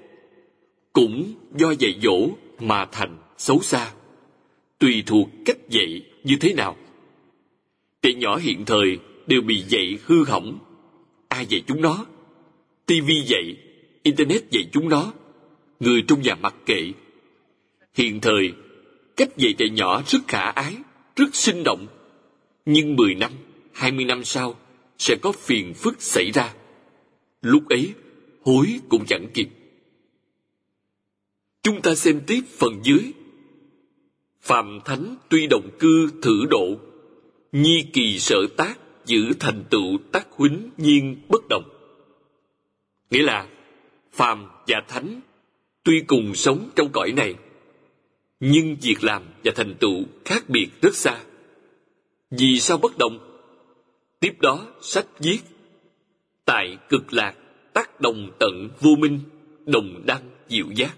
[0.92, 2.28] cũng do dạy dỗ
[2.58, 3.92] mà thành xấu xa.
[4.78, 6.76] Tùy thuộc cách dạy như thế nào
[8.08, 10.58] trẻ nhỏ hiện thời đều bị dạy hư hỏng.
[11.28, 12.06] Ai dạy chúng nó?
[12.86, 13.56] Tivi dạy,
[14.02, 15.12] internet dạy chúng nó.
[15.80, 16.92] Người trong nhà mặc kệ.
[17.94, 18.52] Hiện thời,
[19.16, 20.76] cách dạy trẻ nhỏ rất khả ái,
[21.16, 21.86] rất sinh động.
[22.66, 23.32] Nhưng 10 năm
[23.72, 24.58] 20 năm sau
[24.98, 26.54] sẽ có phiền phức xảy ra.
[27.42, 27.92] Lúc ấy,
[28.42, 29.48] hối cũng chẳng kịp.
[31.62, 33.12] Chúng ta xem tiếp phần dưới.
[34.40, 36.78] Phạm thánh tuy động cư thử độ
[37.52, 41.78] nhi kỳ sở tác, giữ thành tựu tác huýnh nhiên bất động
[43.10, 43.48] nghĩa là,
[44.12, 45.20] phàm và thánh
[45.82, 47.34] tuy cùng sống trong cõi này,
[48.40, 51.20] nhưng việc làm và thành tựu khác biệt rất xa.
[52.30, 53.18] Vì sao bất động
[54.20, 55.38] tiếp đó, sách viết,
[56.44, 57.34] tại cực lạc
[57.72, 59.20] tác đồng tận vô minh,
[59.66, 60.96] đồng đăng diệu giác.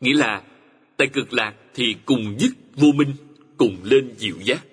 [0.00, 0.42] Nghĩa là,
[0.96, 3.12] tại cực lạc thì cùng dứt vô minh,
[3.56, 4.64] cùng lên diệu giác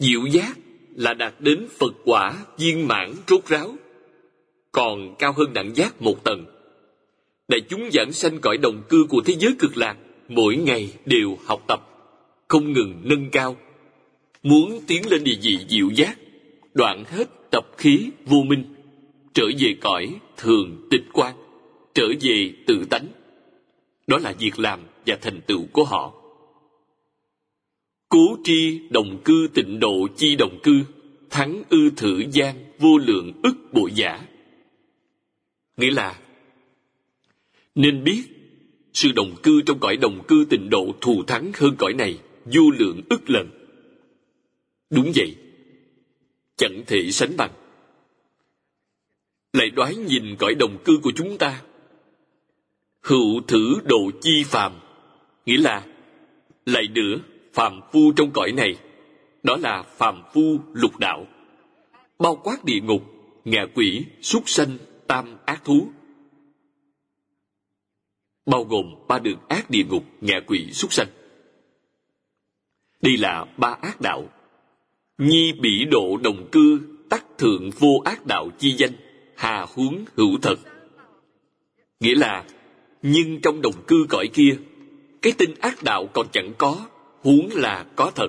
[0.00, 0.58] diệu giác
[0.94, 3.74] là đạt đến phật quả viên mãn rốt ráo
[4.72, 6.44] còn cao hơn đẳng giác một tầng
[7.48, 9.96] đại chúng giảng sanh cõi đồng cư của thế giới cực lạc
[10.28, 11.80] mỗi ngày đều học tập
[12.48, 13.56] không ngừng nâng cao
[14.42, 16.18] muốn tiến lên địa vị diệu giác
[16.74, 18.64] đoạn hết tập khí vô minh
[19.32, 21.34] trở về cõi thường tịch quan,
[21.94, 23.06] trở về tự tánh.
[24.06, 26.14] Đó là việc làm và thành tựu của họ.
[28.10, 30.82] Cố tri đồng cư tịnh độ chi đồng cư,
[31.30, 34.26] thắng ư thử gian vô lượng ức bộ giả.
[35.76, 36.20] Nghĩa là
[37.74, 38.22] nên biết
[38.92, 42.62] sự đồng cư trong cõi đồng cư tịnh độ thù thắng hơn cõi này vô
[42.78, 43.50] lượng ức lần.
[44.90, 45.36] Đúng vậy,
[46.56, 47.50] chẳng thể sánh bằng.
[49.52, 51.62] Lại đoái nhìn cõi đồng cư của chúng ta.
[53.00, 54.72] Hữu thử độ chi phàm,
[55.46, 55.86] nghĩa là
[56.66, 57.16] lại nữa
[57.60, 58.76] phàm phu trong cõi này,
[59.42, 61.26] đó là phàm phu lục đạo,
[62.18, 63.02] bao quát địa ngục,
[63.44, 65.88] ngạ quỷ, súc sanh, tam ác thú,
[68.46, 71.06] bao gồm ba đường ác địa ngục, ngạ quỷ, súc sanh.
[73.02, 74.28] Đây là ba ác đạo.
[75.18, 76.80] Nhi bỉ độ đồng cư,
[77.10, 78.92] tắc thượng vô ác đạo chi danh,
[79.36, 80.56] hà huống hữu thật.
[82.00, 82.44] Nghĩa là,
[83.02, 84.56] nhưng trong đồng cư cõi kia,
[85.22, 86.86] cái tin ác đạo còn chẳng có,
[87.22, 88.28] huống là có thật.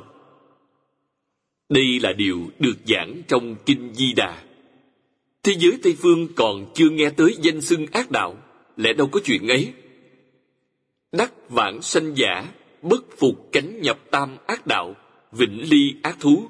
[1.70, 4.44] Đây là điều được giảng trong Kinh Di Đà.
[5.44, 8.38] Thế giới Tây Phương còn chưa nghe tới danh xưng ác đạo,
[8.78, 9.74] lẽ đâu có chuyện ấy.
[11.12, 14.96] Đắc vãng sanh giả, bất phục cánh nhập tam ác đạo,
[15.32, 16.50] vĩnh ly ác thú.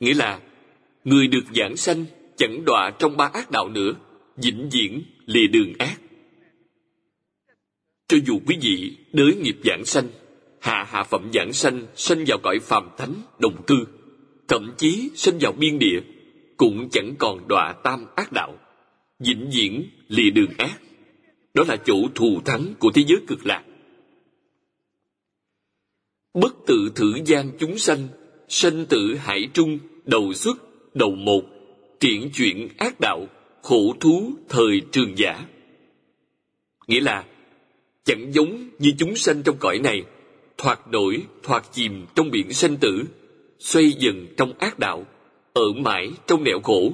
[0.00, 0.40] Nghĩa là,
[1.04, 2.04] người được giảng sanh
[2.36, 3.92] chẳng đọa trong ba ác đạo nữa,
[4.36, 6.00] vĩnh viễn lìa đường ác.
[8.08, 10.08] Cho dù quý vị đới nghiệp giảng sanh,
[10.60, 13.86] hạ hạ phẩm giảng sanh, sanh vào cõi phàm thánh, đồng cư,
[14.48, 16.00] thậm chí sanh vào biên địa,
[16.56, 18.58] cũng chẳng còn đọa tam ác đạo,
[19.18, 20.80] vĩnh viễn lìa đường ác.
[21.54, 23.64] Đó là chỗ thù thắng của thế giới cực lạc.
[26.34, 28.08] Bất tự thử gian chúng sanh,
[28.48, 30.56] sanh tử hải trung, đầu xuất,
[30.94, 31.42] đầu một,
[32.00, 33.26] triển chuyển ác đạo,
[33.62, 35.46] khổ thú thời trường giả.
[36.86, 37.24] Nghĩa là,
[38.04, 40.02] chẳng giống như chúng sanh trong cõi này,
[40.58, 43.04] thoạt nổi, thoạt chìm trong biển sanh tử,
[43.58, 45.06] xoay dần trong ác đạo,
[45.52, 46.92] ở mãi trong nẻo khổ.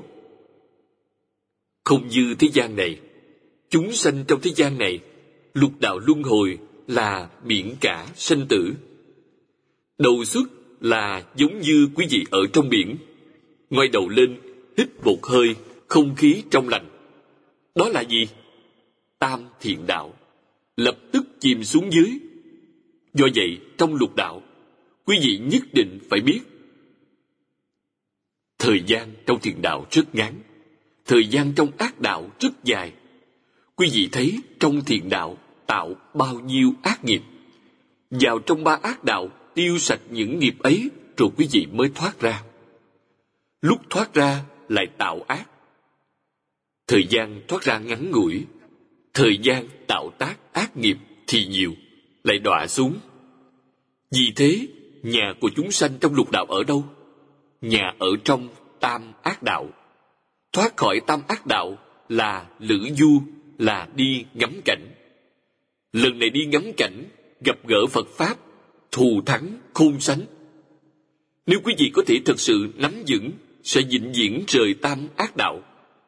[1.85, 3.01] Không như thế gian này,
[3.71, 5.01] chúng sanh trong thế gian này,
[5.55, 6.59] lục đạo luân hồi
[6.89, 8.75] là biển cả sanh tử.
[9.99, 10.49] Đầu xuất
[10.81, 12.97] là giống như quý vị ở trong biển,
[13.71, 14.37] ngoái đầu lên
[14.77, 15.55] hít một hơi
[15.89, 16.87] không khí trong lành.
[17.75, 18.29] Đó là gì?
[19.19, 20.15] Tam thiện đạo.
[20.77, 22.11] Lập tức chìm xuống dưới.
[23.15, 24.43] Do vậy, trong lục đạo,
[25.05, 26.41] quý vị nhất định phải biết
[28.59, 30.35] thời gian trong thiện đạo rất ngắn
[31.07, 32.93] thời gian trong ác đạo rất dài.
[33.77, 37.23] Quý vị thấy trong thiện đạo tạo bao nhiêu ác nghiệp.
[38.11, 42.21] Vào trong ba ác đạo tiêu sạch những nghiệp ấy rồi quý vị mới thoát
[42.21, 42.43] ra.
[43.61, 45.45] Lúc thoát ra lại tạo ác.
[46.87, 48.45] Thời gian thoát ra ngắn ngủi
[49.15, 50.97] thời gian tạo tác ác nghiệp
[51.27, 51.75] thì nhiều
[52.25, 52.95] lại đọa xuống.
[54.11, 54.69] Vì thế,
[55.03, 56.85] nhà của chúng sanh trong lục đạo ở đâu?
[57.61, 58.49] Nhà ở trong
[58.81, 59.69] tam ác đạo.
[60.53, 61.79] Thoát khỏi tam ác đạo
[62.09, 63.23] là lữ du,
[63.59, 64.91] là đi ngắm cảnh.
[65.93, 67.05] Lần này đi ngắm cảnh,
[67.45, 68.37] gặp gỡ phật pháp,
[68.93, 70.21] thù thắng khôn sánh.
[71.47, 73.31] Nếu quý vị có thể thực sự nắm vững,
[73.63, 75.63] sẽ vĩnh viễn rời tam ác đạo,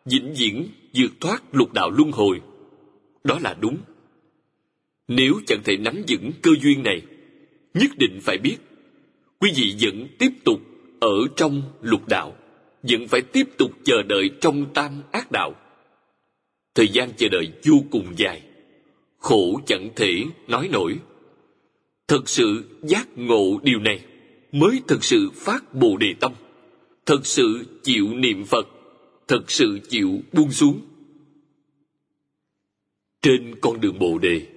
[0.05, 2.41] vĩnh viễn vượt thoát lục đạo luân hồi.
[3.25, 3.77] Đó là đúng
[5.09, 7.03] nếu chẳng thể nắm vững cơ duyên này,
[7.75, 8.57] nhất định phải biết,
[9.41, 10.61] quý vị vẫn tiếp tục
[11.01, 12.37] ở trong lục đạo,
[12.83, 15.55] vẫn phải tiếp tục chờ đợi trong tam ác đạo.
[16.75, 18.43] Thời gian chờ đợi vô cùng dài,
[19.19, 20.97] khổ chẳng thể nói nổi.
[22.09, 24.01] Thật sự giác ngộ điều này
[24.53, 26.33] mới thật sự phát bồ đề tâm,
[27.07, 28.69] thật sự chịu niệm phật,
[29.29, 30.81] thật sự chịu buông xuống.
[33.23, 34.56] Trên con đường bồ đề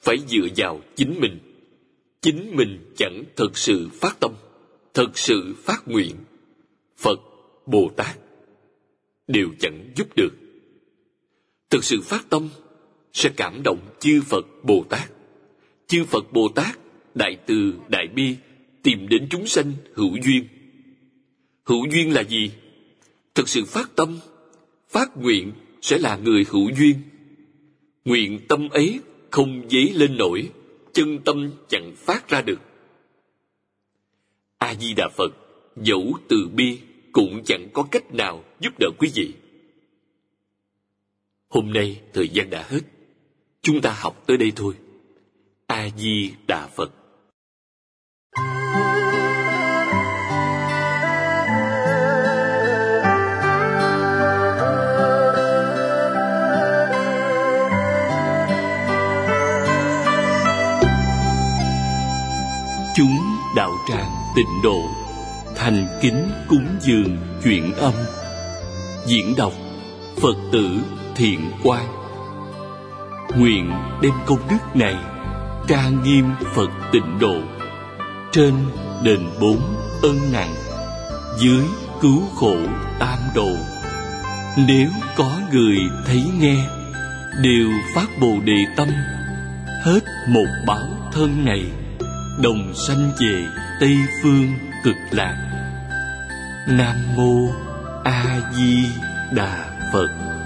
[0.00, 1.38] phải dựa vào chính mình.
[2.22, 4.32] Chính mình chẳng thật sự phát tâm
[4.98, 6.16] thật sự phát nguyện.
[6.96, 7.20] Phật,
[7.66, 8.18] bồ tát,
[9.26, 10.34] đều chẳng giúp được.
[11.70, 12.48] Thực sự phát tâm
[13.12, 15.10] sẽ cảm động chư phật bồ tát.
[15.86, 16.78] Chư phật bồ tát,
[17.14, 18.36] đại từ, đại bi,
[18.82, 20.48] tìm đến chúng sanh hữu duyên.
[21.64, 22.50] Hữu duyên là gì?
[23.34, 24.18] Thực sự phát tâm,
[24.88, 25.52] phát nguyện
[25.82, 26.94] sẽ là người hữu duyên.
[28.04, 29.00] Nguyện tâm ấy
[29.30, 30.50] không dấy lên nổi,
[30.92, 32.58] chân tâm chẳng phát ra được.
[34.58, 35.32] A di đà phật,
[35.76, 36.78] dẫu từ bi,
[37.12, 39.34] cũng chẳng có cách nào giúp đỡ quý vị.
[41.48, 42.80] Hôm nay thời gian đã hết,
[43.62, 44.74] chúng ta học tới đây thôi.
[45.66, 46.97] A di đà phật.
[64.38, 64.82] Tịnh độ,
[65.56, 67.92] thành kính cúng dường chuyện âm.
[69.06, 69.52] Diễn đọc,
[70.22, 70.68] phật tử
[71.16, 71.84] thiện quan
[73.36, 74.96] nguyện đem công đức này
[75.68, 76.24] trang nghiêm
[76.54, 77.34] phật tịnh độ.
[78.32, 78.54] Trên
[79.02, 79.60] đền bốn
[80.02, 80.54] ân nặng,
[81.38, 81.64] dưới
[82.00, 82.56] cứu khổ
[82.98, 83.50] tam độ.
[84.56, 86.56] Nếu có người thấy nghe,
[87.42, 88.88] đều phát bồ đề tâm.
[89.84, 91.64] Hết một báo thân này
[92.42, 93.46] đồng sanh về
[93.80, 94.54] tây phương
[94.84, 95.36] cực lạc.
[96.68, 97.48] Nam mô
[98.04, 98.84] a di
[99.34, 100.37] đà phật.